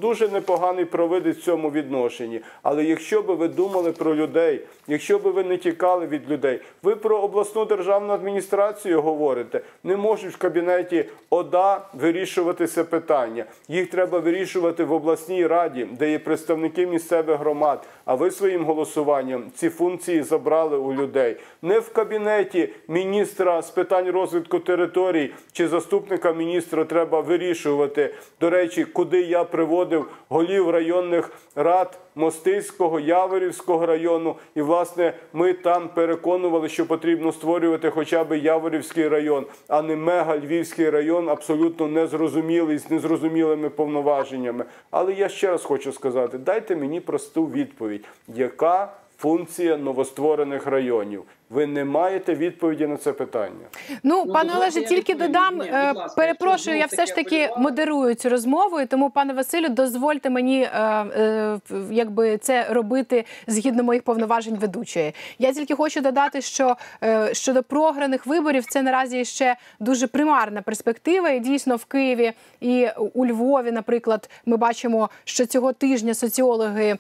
дуже 0.01 0.27
непоганий 0.27 0.85
провидець 0.85 1.37
в 1.37 1.43
цьому 1.43 1.71
відношенні. 1.71 2.41
Але 2.63 2.83
якщо 2.83 3.21
би 3.21 3.35
ви 3.35 3.47
думали 3.47 3.91
про 3.91 4.15
людей, 4.15 4.61
якщо 4.87 5.19
би 5.19 5.31
ви 5.31 5.43
не 5.43 5.57
тікали 5.57 6.07
від 6.07 6.31
людей, 6.31 6.61
ви 6.83 6.95
про 6.95 7.17
обласну 7.17 7.65
державну 7.65 8.13
адміністрацію 8.13 9.01
говорите. 9.01 9.61
Не 9.83 9.97
можуть 9.97 10.33
в 10.33 10.37
кабінеті 10.37 11.05
ОДА 11.29 11.85
вирішувати 11.93 12.67
це 12.67 12.83
питання. 12.83 13.45
Їх 13.67 13.89
треба 13.89 14.19
вирішувати 14.19 14.83
в 14.83 14.91
обласній 14.91 15.47
раді, 15.47 15.87
де 15.99 16.11
є 16.11 16.19
представники 16.19 16.87
місцевих 16.87 17.39
громад. 17.39 17.87
А 18.05 18.15
ви 18.15 18.31
своїм 18.31 18.65
голосуванням 18.65 19.43
ці 19.55 19.69
функції 19.69 20.23
забрали 20.23 20.77
у 20.77 20.93
людей. 20.93 21.37
Не 21.61 21.79
в 21.79 21.93
кабінеті 21.93 22.69
міністра 22.87 23.61
з 23.61 23.69
питань 23.69 24.09
розвитку 24.11 24.59
територій 24.59 25.31
чи 25.51 25.67
заступника 25.67 26.33
міністра 26.33 26.85
треба 26.85 27.21
вирішувати. 27.21 28.08
До 28.39 28.49
речі, 28.49 28.85
куди 28.85 29.21
я 29.21 29.43
приводив 29.43 30.05
голів 30.29 30.69
районних 30.69 31.31
рад 31.55 31.99
Мостиського, 32.15 32.99
Яворівського 32.99 33.85
району. 33.85 34.35
І 34.55 34.61
власне 34.61 35.13
ми 35.33 35.53
там 35.53 35.89
переконували, 35.89 36.69
що 36.69 36.85
потрібно 36.85 37.31
створювати 37.31 37.89
хоча 37.89 38.23
б 38.23 38.37
Яворівський 38.39 39.07
район, 39.07 39.45
а 39.67 39.81
не 39.81 39.95
мега 39.95 40.37
Львівський 40.37 40.89
район, 40.89 41.29
абсолютно 41.29 41.87
незрозумілий 41.87 42.77
з 42.77 42.89
незрозумілими 42.89 43.69
повноваженнями. 43.69 44.65
Але 44.91 45.13
я 45.13 45.29
ще 45.29 45.51
раз 45.51 45.63
хочу 45.63 45.91
сказати: 45.91 46.37
дайте 46.37 46.75
мені 46.75 46.99
просту 46.99 47.45
відповідь, 47.45 48.05
яка 48.27 48.93
функція 49.17 49.77
новостворених 49.77 50.67
районів? 50.67 51.23
Ви 51.49 51.67
не 51.67 51.85
маєте 51.85 52.35
відповіді 52.35 52.87
на 52.87 52.97
це 52.97 53.13
питання. 53.13 53.67
Ну, 54.03 54.23
Ну, 54.25 54.33
пане 54.33 54.53
Олеже, 54.55 54.81
тільки 54.81 55.15
додам. 55.15 55.57
Ні, 55.57 55.67
е, 55.67 55.93
ласка, 55.93 56.15
перепрошую, 56.15 56.77
я 56.77 56.85
все 56.85 57.05
ж 57.05 57.15
таки 57.15 57.49
модерую 57.57 58.15
цю 58.15 58.29
розмову. 58.29 58.79
і 58.79 58.85
Тому, 58.85 59.09
пане 59.09 59.33
Василю, 59.33 59.69
дозвольте 59.69 60.29
мені 60.29 60.61
е, 60.61 60.79
е, 60.81 61.59
якби 61.91 62.37
це 62.37 62.67
робити 62.69 63.25
згідно 63.47 63.83
моїх 63.83 64.03
повноважень 64.03 64.55
ведучої. 64.55 65.13
Я 65.39 65.53
тільки 65.53 65.75
хочу 65.75 66.01
додати, 66.01 66.41
що 66.41 66.75
е, 67.03 67.33
щодо 67.33 67.63
програних 67.63 68.25
виборів, 68.25 68.65
це 68.65 68.81
наразі 68.81 69.25
ще 69.25 69.55
дуже 69.79 70.07
примарна 70.07 70.61
перспектива. 70.61 71.29
І 71.29 71.39
дійсно 71.39 71.75
в 71.75 71.85
Києві 71.85 72.31
і 72.61 72.87
у 73.13 73.25
Львові, 73.25 73.71
наприклад, 73.71 74.29
ми 74.45 74.57
бачимо, 74.57 75.09
що 75.23 75.45
цього 75.45 75.73
тижня 75.73 76.13
соціологи 76.13 76.97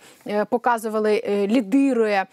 показували, 0.49 1.23
лідирує 1.49 2.25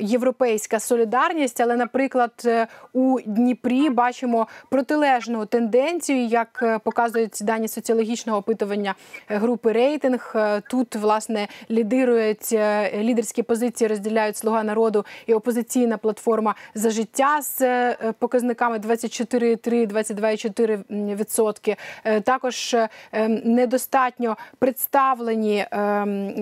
європейська 0.00 0.80
солідарність. 0.80 1.27
Солідарність, 1.28 1.60
але, 1.60 1.76
наприклад, 1.76 2.32
е, 2.44 2.66
у 2.92 3.18
Дніпрі 3.26 3.90
бачимо 3.90 4.46
протилежну 4.70 5.46
тенденцію, 5.46 6.26
як 6.26 6.60
е, 6.62 6.78
показують 6.78 7.38
дані 7.42 7.68
соціологічного 7.68 8.38
опитування 8.38 8.94
е, 9.30 9.36
групи 9.36 9.72
рейтинг. 9.72 10.34
Тут 10.70 10.96
власне 10.96 11.48
лідирують 11.70 12.52
лідерські 12.94 13.42
позиції, 13.42 13.88
розділяють 13.88 14.36
слуга 14.36 14.62
народу 14.62 15.04
і 15.26 15.34
опозиційна 15.34 15.98
платформа 15.98 16.54
за 16.74 16.90
життя 16.90 17.42
з 17.42 17.94
показниками 18.12 18.78
24,3, 18.78 19.92
22,4 19.92 21.16
відсотки. 21.16 21.76
Е, 22.04 22.20
Також 22.20 22.76
ем, 23.12 23.40
недостатньо 23.44 24.36
представлені 24.58 25.66
ем, 25.70 26.34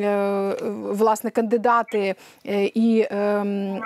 власне 0.91 1.31
кандидати 1.31 2.15
і 2.75 3.07
ем, 3.11 3.81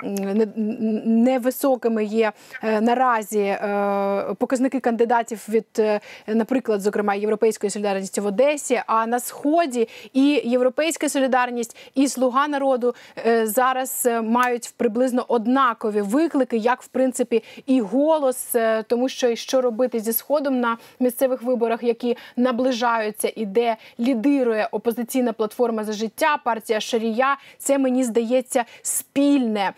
невисокими 1.05 2.05
є 2.05 2.31
е, 2.63 2.81
наразі 2.81 3.39
е, 3.39 4.35
показники 4.37 4.79
кандидатів 4.79 5.45
від, 5.49 5.65
е, 5.79 5.99
наприклад, 6.27 6.81
зокрема 6.81 7.15
Європейської 7.15 7.69
солідарності 7.69 8.21
в 8.21 8.25
Одесі. 8.25 8.81
А 8.87 9.07
на 9.07 9.19
сході 9.19 9.87
і 10.13 10.41
Європейська 10.45 11.09
солідарність, 11.09 11.77
і 11.95 12.07
Слуга 12.07 12.47
народу 12.47 12.95
зараз 13.43 14.09
мають 14.23 14.73
приблизно 14.77 15.25
однакові 15.27 16.01
виклики, 16.01 16.57
як 16.57 16.81
в 16.81 16.87
принципі 16.87 17.43
і 17.65 17.81
голос, 17.81 18.55
тому 18.87 19.09
що 19.09 19.35
що 19.35 19.61
робити 19.61 19.99
зі 19.99 20.13
сходом 20.13 20.59
на 20.59 20.77
місцевих 20.99 21.43
виборах, 21.43 21.83
які 21.83 22.17
наближаються, 22.35 23.31
і 23.35 23.45
де 23.45 23.75
лідирує 23.99 24.67
опозиційна 24.71 25.33
платформа 25.33 25.83
за 25.83 25.93
життя, 25.93 26.37
партія 26.43 26.79
Шарія. 26.79 27.37
Це 27.57 27.77
мені 27.77 28.03
здається 28.03 28.65
спільне 28.81 29.73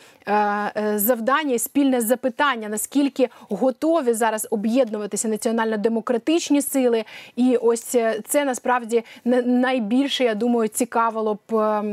завдання, 1.04 1.54
і 1.54 1.60
спільне 1.60 2.02
запитання, 2.02 2.70
наскільки 2.70 3.30
готові 3.50 4.13
зараз 4.13 4.48
об'єднуватися 4.52 5.28
національно-демократичні 5.28 6.62
сили, 6.62 7.04
і 7.36 7.58
ось 7.62 7.96
е, 7.96 8.20
це 8.28 8.46
насправді 8.46 9.04
на- 9.26 9.42
найбільше, 9.42 10.24
я 10.24 10.36
думаю, 10.36 10.68
цікавило 10.68 11.34
б 11.50 11.56
е, 11.56 11.84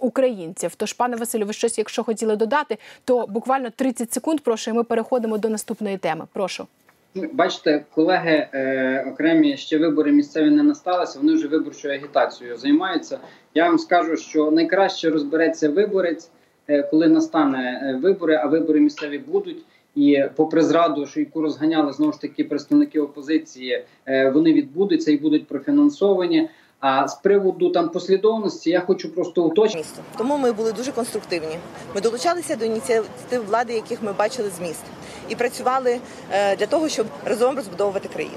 українців. 0.00 0.72
Тож, 0.76 0.92
пане 0.92 1.16
Василю, 1.16 1.46
ви 1.46 1.52
щось, 1.52 1.78
якщо 1.78 2.04
хотіли 2.04 2.36
додати, 2.36 2.78
то 3.04 3.26
буквально 3.26 3.70
30 3.70 4.12
секунд. 4.12 4.40
Прошу, 4.40 4.70
і 4.70 4.74
ми 4.74 4.84
переходимо 4.84 5.38
до 5.38 5.48
наступної 5.48 5.98
теми. 5.98 6.24
Прошу. 6.32 6.66
Ну, 7.14 7.28
Бачите, 7.32 7.84
колеги 7.94 8.48
е, 8.54 9.04
окремі 9.12 9.56
ще 9.56 9.78
вибори 9.78 10.12
місцеві 10.12 10.50
не 10.50 10.62
насталися. 10.62 11.18
Вони 11.18 11.34
вже 11.34 11.48
виборчою 11.48 11.94
агітацією 11.94 12.56
займаються. 12.56 13.18
Я 13.54 13.66
вам 13.66 13.78
скажу, 13.78 14.16
що 14.16 14.50
найкраще 14.50 15.10
розбереться 15.10 15.68
виборець, 15.68 16.30
коли 16.80 17.08
настане 17.08 17.80
е, 17.82 18.00
вибори, 18.02 18.34
а 18.34 18.46
вибори 18.46 18.80
місцеві 18.80 19.18
будуть. 19.18 19.64
І 19.94 20.24
попри 20.36 20.62
зраду, 20.62 21.06
що 21.06 21.20
яку 21.20 21.40
розганяли 21.40 21.92
знову 21.92 22.12
ж 22.12 22.20
таки 22.20 22.44
представники 22.44 23.00
опозиції, 23.00 23.84
е, 24.06 24.30
вони 24.30 24.52
відбудуться 24.52 25.12
і 25.12 25.16
будуть 25.16 25.46
профінансовані. 25.46 26.48
А 26.80 27.08
з 27.08 27.14
приводу 27.14 27.70
там 27.70 27.88
послідовності 27.88 28.70
я 28.70 28.80
хочу 28.80 29.14
просто 29.14 29.44
уточнити. 29.44 29.88
Тому 30.18 30.38
ми 30.38 30.52
були 30.52 30.72
дуже 30.72 30.92
конструктивні. 30.92 31.58
Ми 31.94 32.00
долучалися 32.00 32.56
до 32.56 32.64
ініціатив 32.64 33.46
влади, 33.46 33.74
яких 33.74 34.02
ми 34.02 34.12
бачили 34.12 34.50
з 34.50 34.60
міст, 34.60 34.82
і 35.28 35.34
працювали 35.34 35.98
е, 36.32 36.56
для 36.56 36.66
того, 36.66 36.88
щоб 36.88 37.06
разом 37.24 37.56
розбудовувати 37.56 38.08
країну. 38.08 38.34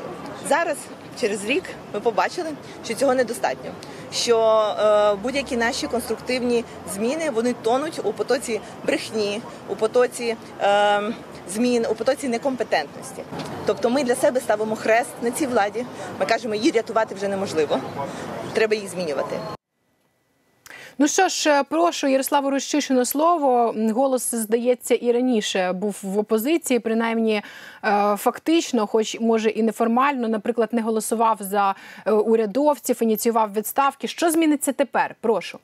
Зараз, 0.50 0.78
через 1.19 1.45
рік, 1.45 1.63
ми 1.93 2.00
побачили, 2.00 2.50
що 2.84 2.93
цього 2.93 3.15
недостатньо. 3.15 3.71
Що 4.13 4.39
е, 4.80 5.15
будь-які 5.24 5.58
наші 5.58 5.88
конструктивні 5.88 6.63
зміни 6.94 7.30
вони 7.30 7.54
тонуть 7.54 8.00
у 8.04 8.13
потоці 8.13 8.62
брехні, 8.86 9.41
у 9.70 9.76
потоці 9.76 10.36
е, 10.62 11.02
змін, 11.50 11.86
у 11.89 11.96
потоці 11.96 12.28
некомпетентності. 12.28 13.22
Тобто, 13.65 13.89
ми 13.89 14.04
для 14.04 14.15
себе 14.15 14.39
ставимо 14.39 14.76
хрест 14.76 15.12
на 15.22 15.32
цій 15.32 15.48
владі. 15.48 15.86
Ми 16.20 16.26
кажемо, 16.26 16.56
її 16.56 16.72
рятувати 16.72 17.15
вже 17.15 17.28
неможливо. 17.28 17.80
Треба 18.54 18.76
їх 18.76 18.89
змінювати. 18.89 19.36
Ну 20.97 21.08
що 21.08 21.27
ж, 21.27 21.49
е, 21.49 21.63
прошу 21.63 22.08
Ярославу 22.08 22.49
Рущишину 22.49 23.05
слово. 23.05 23.75
Голос 23.91 24.36
здається 24.36 24.95
і 24.95 25.12
раніше 25.12 25.73
був 25.73 25.99
в 26.03 26.19
опозиції, 26.19 26.79
принаймні 26.79 27.41
е, 27.84 28.15
фактично, 28.17 28.88
хоч 28.88 29.19
може 29.19 29.49
і 29.49 29.63
неформально, 29.63 30.27
наприклад, 30.27 30.69
не 30.71 30.81
голосував 30.81 31.38
за 31.39 31.75
е, 32.05 32.12
урядовців, 32.12 33.03
ініціював 33.03 33.53
відставки. 33.53 34.08
Що 34.08 34.31
зміниться 34.31 34.73
тепер? 34.73 35.15
Прошу. 35.21 35.60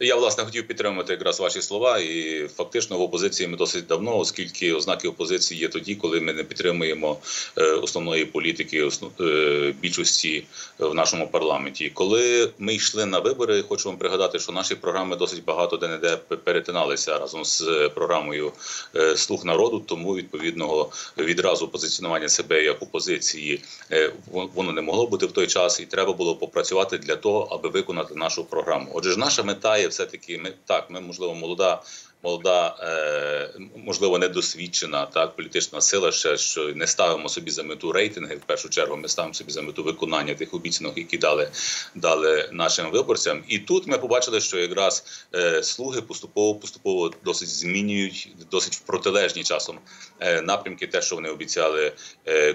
Я 0.00 0.16
власне 0.16 0.44
хотів 0.44 0.66
підтримати 0.66 1.12
якраз 1.12 1.40
ваші 1.40 1.62
слова, 1.62 1.98
і 1.98 2.48
фактично 2.56 2.98
в 2.98 3.02
опозиції 3.02 3.48
ми 3.48 3.56
досить 3.56 3.86
давно, 3.86 4.18
оскільки 4.18 4.72
ознаки 4.72 5.08
опозиції 5.08 5.60
є 5.60 5.68
тоді, 5.68 5.94
коли 5.94 6.20
ми 6.20 6.32
не 6.32 6.44
підтримуємо 6.44 7.18
е, 7.58 7.62
основної 7.64 8.24
політики 8.24 8.88
е, 9.20 9.74
більшості 9.80 10.44
в 10.78 10.94
нашому 10.94 11.28
парламенті. 11.28 11.90
Коли 11.90 12.50
ми 12.58 12.74
йшли 12.74 13.06
на 13.06 13.18
вибори, 13.18 13.62
хочу 13.68 13.88
вам 13.88 13.98
пригадати, 13.98 14.38
що 14.38 14.52
наші 14.52 14.74
програми 14.74 15.16
досить 15.16 15.44
багато 15.44 15.76
де 15.76 15.88
не 15.88 15.98
де 15.98 16.16
перетиналися 16.16 17.18
разом 17.18 17.44
з 17.44 17.62
е, 17.62 17.88
програмою 17.88 18.52
е, 18.96 19.16
Слуг 19.16 19.44
народу. 19.44 19.82
Тому 19.86 20.14
відповідного 20.14 20.90
відразу 21.18 21.68
позиціонування 21.68 22.28
себе 22.28 22.62
як 22.62 22.82
опозиції 22.82 23.62
е, 23.92 24.12
воно 24.54 24.72
не 24.72 24.82
могло 24.82 25.06
бути 25.06 25.26
в 25.26 25.32
той 25.32 25.46
час, 25.46 25.80
і 25.80 25.86
треба 25.86 26.12
було 26.12 26.36
попрацювати 26.36 26.98
для 26.98 27.16
того, 27.16 27.48
аби 27.50 27.68
виконати 27.68 28.14
нашу 28.14 28.44
програму. 28.44 28.90
Отже, 28.94 29.10
ж 29.10 29.18
наша 29.18 29.42
мета 29.42 29.83
все 29.88 30.06
таки. 30.06 30.38
Ми 30.38 30.52
так, 30.64 30.90
ми 30.90 31.00
можливо 31.00 31.34
молода. 31.34 31.82
Молода, 32.24 32.76
е, 32.80 33.50
можливо, 33.76 34.18
недосвідчена 34.18 35.06
так 35.06 35.36
політична 35.36 35.80
сила, 35.80 36.12
ще 36.12 36.36
що 36.36 36.72
не 36.74 36.86
ставимо 36.86 37.28
собі 37.28 37.50
за 37.50 37.62
мету 37.62 37.92
рейтинги. 37.92 38.36
В 38.36 38.40
першу 38.40 38.68
чергу 38.68 38.96
ми 38.96 39.08
ставимо 39.08 39.34
собі 39.34 39.52
за 39.52 39.62
мету 39.62 39.84
виконання 39.84 40.34
тих 40.34 40.54
обіцянок, 40.54 40.98
які 40.98 41.18
дали 41.18 41.50
дали 41.94 42.48
нашим 42.52 42.90
виборцям. 42.90 43.42
І 43.48 43.58
тут 43.58 43.86
ми 43.86 43.98
побачили, 43.98 44.40
що 44.40 44.58
якраз 44.58 45.04
е, 45.34 45.62
слуги 45.62 46.02
поступово 46.02 46.54
поступово 46.54 47.10
досить 47.24 47.48
змінюють 47.48 48.28
досить 48.50 48.74
в 48.74 48.80
протилежні 48.80 49.42
часом 49.44 49.78
е, 50.20 50.42
напрямки, 50.42 50.86
те, 50.86 51.02
що 51.02 51.14
вони 51.14 51.28
обіцяли, 51.28 51.92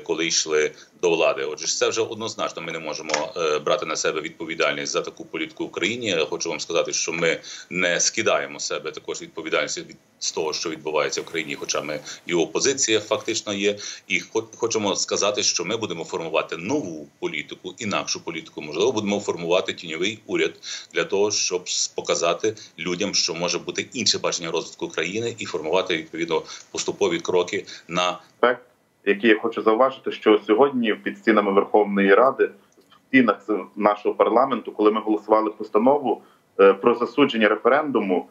коли 0.04 0.28
йшли 0.28 0.72
до 1.02 1.10
влади. 1.10 1.44
Отже, 1.44 1.68
це 1.68 1.90
вже 1.90 2.02
однозначно. 2.02 2.62
Ми 2.62 2.72
не 2.72 2.80
можемо 2.80 3.34
брати 3.66 3.86
на 3.86 3.96
себе 3.96 4.22
відповідальність 4.22 4.92
за 4.92 5.02
таку 5.02 5.26
політику 5.26 5.64
в 5.64 5.68
Україні. 5.68 6.08
Я 6.08 6.26
хочу 6.26 6.50
вам 6.50 6.60
сказати, 6.60 6.94
що 6.94 7.14
ми 7.14 7.40
не 7.70 8.00
скидаємо 8.00 8.60
себе 8.60 8.92
також 8.92 9.22
відповідальність 9.22 9.59
від 9.66 9.98
з 10.20 10.32
того, 10.32 10.54
що 10.54 10.70
відбувається 10.70 11.22
в 11.22 11.26
країні, 11.26 11.56
хоча 11.56 11.82
ми 11.82 12.00
і 12.26 12.34
опозиція 12.34 13.00
фактично 13.00 13.54
є, 13.54 13.76
і 14.08 14.22
хочемо 14.58 14.96
сказати, 14.96 15.44
що 15.44 15.66
ми 15.66 15.78
будемо 15.78 16.04
формувати 16.04 16.58
нову 16.58 17.08
політику, 17.20 17.74
інакшу 17.78 18.24
політику. 18.24 18.62
Можливо, 18.62 18.92
будемо 18.92 19.20
формувати 19.20 19.74
тіньовий 19.74 20.20
уряд 20.26 20.52
для 20.94 21.04
того, 21.04 21.32
щоб 21.32 21.64
показати 21.96 22.56
людям, 22.80 23.14
що 23.14 23.36
може 23.36 23.60
бути 23.60 23.88
інше 23.94 24.20
бачення 24.20 24.52
розвитку 24.52 24.88
країни, 24.88 25.36
і 25.40 25.46
формувати 25.46 25.98
відповідно 25.98 26.44
поступові 26.72 27.20
кроки 27.20 27.66
на 27.88 28.20
аспект, 28.36 28.66
який 29.06 29.30
я 29.30 29.40
хочу 29.40 29.62
зауважити, 29.62 30.12
що 30.12 30.42
сьогодні 30.48 30.94
під 30.94 31.18
стінами 31.18 31.52
Верховної 31.52 32.16
Ради, 32.16 32.46
в 32.46 33.08
стінах 33.08 33.50
нашого 33.76 34.16
парламенту, 34.16 34.72
коли 34.72 34.92
ми 34.92 35.02
голосували 35.02 35.50
постанову 35.50 36.22
е, 36.60 36.74
про 36.74 36.96
засудження 36.96 37.50
референдуму 37.50 38.28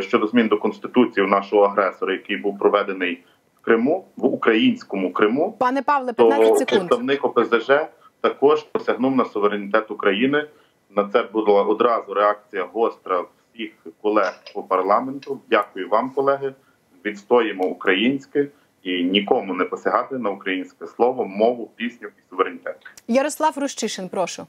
щодо 0.00 0.26
змін 0.26 0.48
до 0.48 0.58
конституції 0.58 1.26
нашого 1.26 1.62
агресора, 1.62 2.12
який 2.12 2.36
був 2.36 2.58
проведений 2.58 3.24
в 3.60 3.64
Криму, 3.64 4.04
в 4.16 4.24
українському 4.24 5.12
Криму, 5.12 5.56
Пане 5.58 5.82
Павле, 5.82 6.12
то 6.12 6.28
15 6.28 6.58
секунд. 6.58 6.88
представник 6.88 7.24
ОПЗЖ 7.24 7.70
також 8.20 8.62
посягнув 8.62 9.16
на 9.16 9.24
суверенітет 9.24 9.90
України. 9.90 10.48
На 10.90 11.08
це 11.08 11.22
була 11.22 11.62
одразу 11.62 12.14
реакція 12.14 12.68
гостра 12.72 13.24
всіх 13.54 13.70
колег 14.02 14.42
по 14.54 14.62
парламенту. 14.62 15.40
Дякую 15.50 15.88
вам, 15.88 16.10
колеги. 16.10 16.54
Відстоїмо 17.04 17.64
українське 17.64 18.48
і 18.82 19.04
нікому 19.04 19.54
не 19.54 19.64
посягати 19.64 20.18
на 20.18 20.30
українське 20.30 20.86
слово, 20.86 21.24
мову, 21.24 21.70
пісню 21.76 22.08
і 22.08 22.30
суверенітет. 22.30 22.76
Ярослав 23.08 23.52
Рущишин, 23.56 24.08
прошу. 24.08 24.46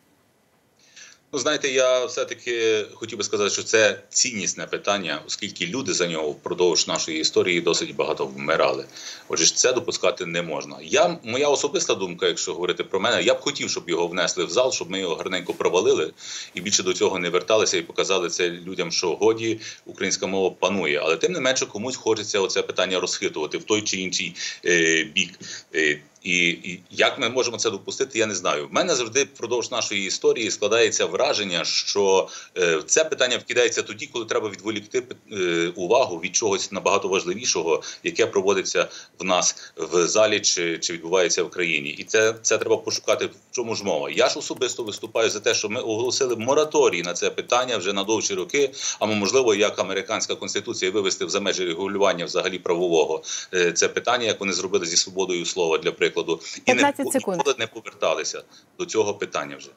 Ну, 1.33 1.39
знаєте, 1.39 1.71
я 1.71 2.05
все-таки 2.05 2.85
хотів 2.93 3.17
би 3.17 3.23
сказати, 3.23 3.49
що 3.49 3.63
це 3.63 3.99
ціннісне 4.09 4.67
питання, 4.67 5.21
оскільки 5.27 5.65
люди 5.65 5.93
за 5.93 6.07
нього 6.07 6.29
впродовж 6.29 6.87
нашої 6.87 7.19
історії 7.19 7.61
досить 7.61 7.95
багато 7.95 8.25
вмирали. 8.25 8.85
Отже, 9.27 9.55
це 9.55 9.73
допускати 9.73 10.25
не 10.25 10.41
можна. 10.41 10.77
Я 10.81 11.17
моя 11.23 11.49
особиста 11.49 11.95
думка, 11.95 12.27
якщо 12.27 12.53
говорити 12.53 12.83
про 12.83 12.99
мене, 12.99 13.23
я 13.23 13.33
б 13.33 13.39
хотів, 13.39 13.69
щоб 13.69 13.89
його 13.89 14.07
внесли 14.07 14.45
в 14.45 14.49
зал, 14.49 14.71
щоб 14.71 14.91
ми 14.91 14.99
його 14.99 15.15
гарненько 15.15 15.53
провалили 15.53 16.13
і 16.53 16.61
більше 16.61 16.83
до 16.83 16.93
цього 16.93 17.19
не 17.19 17.29
верталися 17.29 17.77
і 17.77 17.81
показали 17.81 18.29
це 18.29 18.49
людям, 18.49 18.91
що 18.91 19.15
годі 19.15 19.59
українська 19.85 20.27
мова 20.27 20.55
панує. 20.59 20.99
Але 21.03 21.17
тим 21.17 21.31
не 21.31 21.39
менше 21.39 21.65
комусь 21.65 21.95
хочеться 21.95 22.39
оце 22.39 22.61
питання 22.61 22.99
розхитувати 22.99 23.57
в 23.57 23.63
той 23.63 23.81
чи 23.81 23.97
інший 23.97 24.35
е, 24.65 25.03
бік. 25.03 25.39
Е, 25.75 25.99
І, 26.27 26.47
і 26.47 26.79
як 26.91 27.19
ми 27.19 27.29
можемо 27.29 27.57
це 27.57 27.69
допустити, 27.69 28.19
я 28.19 28.25
не 28.25 28.35
знаю. 28.35 28.67
В 28.67 28.73
мене 28.73 28.95
завжди 28.95 29.23
впродовж 29.23 29.71
нашої 29.71 30.05
історії 30.05 30.51
складається 30.51 31.05
враження, 31.05 31.65
що 31.65 32.27
е, 32.57 32.81
це 32.85 33.05
питання 33.05 33.37
вкидається 33.37 33.81
тоді, 33.81 34.07
коли 34.07 34.25
треба 34.25 34.49
відволікти 34.49 35.03
е, 35.31 35.71
увагу 35.75 36.17
від 36.17 36.35
чогось 36.35 36.71
набагато 36.71 37.07
важливішого, 37.07 37.83
яке 38.03 38.25
проводиться 38.25 38.87
в 39.19 39.23
нас 39.23 39.55
в 39.77 40.07
залі 40.07 40.39
чи, 40.39 40.77
чи 40.77 40.93
відбувається 40.93 41.43
в 41.43 41.49
країні. 41.49 41.89
І 41.89 42.03
це, 42.03 42.35
це 42.41 42.57
треба 42.57 42.77
пошукати 42.77 43.25
в 43.25 43.31
чому 43.51 43.75
ж 43.75 43.83
мова. 43.83 44.09
Я 44.09 44.29
ж 44.29 44.39
особисто 44.39 44.83
виступаю 44.83 45.29
за 45.29 45.39
те, 45.39 45.53
що 45.53 45.69
ми 45.69 45.81
оголосили 45.81 46.35
мораторій 46.35 47.01
на 47.01 47.13
це 47.13 47.29
питання 47.29 47.77
вже 47.77 47.93
на 47.93 48.03
довші 48.03 48.33
роки. 48.33 48.71
А 48.99 49.05
можливо, 49.05 49.55
як 49.55 49.79
американська 49.79 50.35
конституція 50.35 50.91
вивести 50.91 51.25
в 51.25 51.29
за 51.29 51.39
межі 51.39 51.65
регулювання 51.65 52.25
взагалі 52.25 52.59
правового 52.59 53.23
е, 53.53 53.71
це 53.71 53.87
питання, 53.87 54.25
як 54.25 54.39
вони 54.39 54.53
зробили 54.53 54.85
зі 54.85 54.97
свободою 54.97 55.45
слова 55.45 55.77
для 55.77 55.91
прикладу, 55.91 56.16
і 56.65 56.73
не 56.73 56.93
секунд. 57.11 57.37
ніколи 57.37 57.55
не 57.59 57.67
поверталися 57.67 58.43
до 58.79 58.85
цього 58.85 59.13
питання 59.13 59.55
вже. 59.55 59.69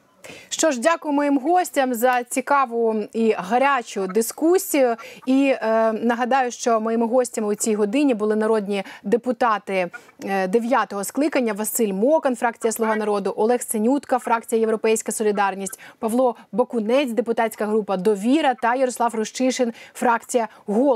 Що 0.48 0.70
ж, 0.70 0.80
дякую 0.80 1.14
моїм 1.14 1.38
гостям 1.38 1.94
за 1.94 2.24
цікаву 2.24 3.04
і 3.12 3.32
гарячу 3.32 4.06
дискусію. 4.06 4.96
І 5.26 5.54
е, 5.62 5.92
нагадаю, 5.92 6.50
що 6.50 6.80
моїми 6.80 7.06
гостями 7.06 7.48
у 7.48 7.54
цій 7.54 7.74
годині 7.74 8.14
були 8.14 8.36
народні 8.36 8.82
депутати 9.02 9.90
е, 10.24 10.48
дев'ятого 10.48 11.04
скликання 11.04 11.52
Василь 11.52 11.92
Мокан, 11.92 12.36
фракція 12.36 12.72
Слуга 12.72 12.96
народу, 12.96 13.34
Олег 13.36 13.62
Синютка, 13.62 14.18
фракція 14.18 14.60
Європейська 14.60 15.12
Солідарність, 15.12 15.80
Павло 15.98 16.36
Бакунець, 16.52 17.12
депутатська 17.12 17.66
група 17.66 17.96
Довіра 17.96 18.54
та 18.54 18.74
Ярослав 18.74 19.14
Рущишин, 19.14 19.72
фракція 19.94 20.48
Голос. 20.66 20.90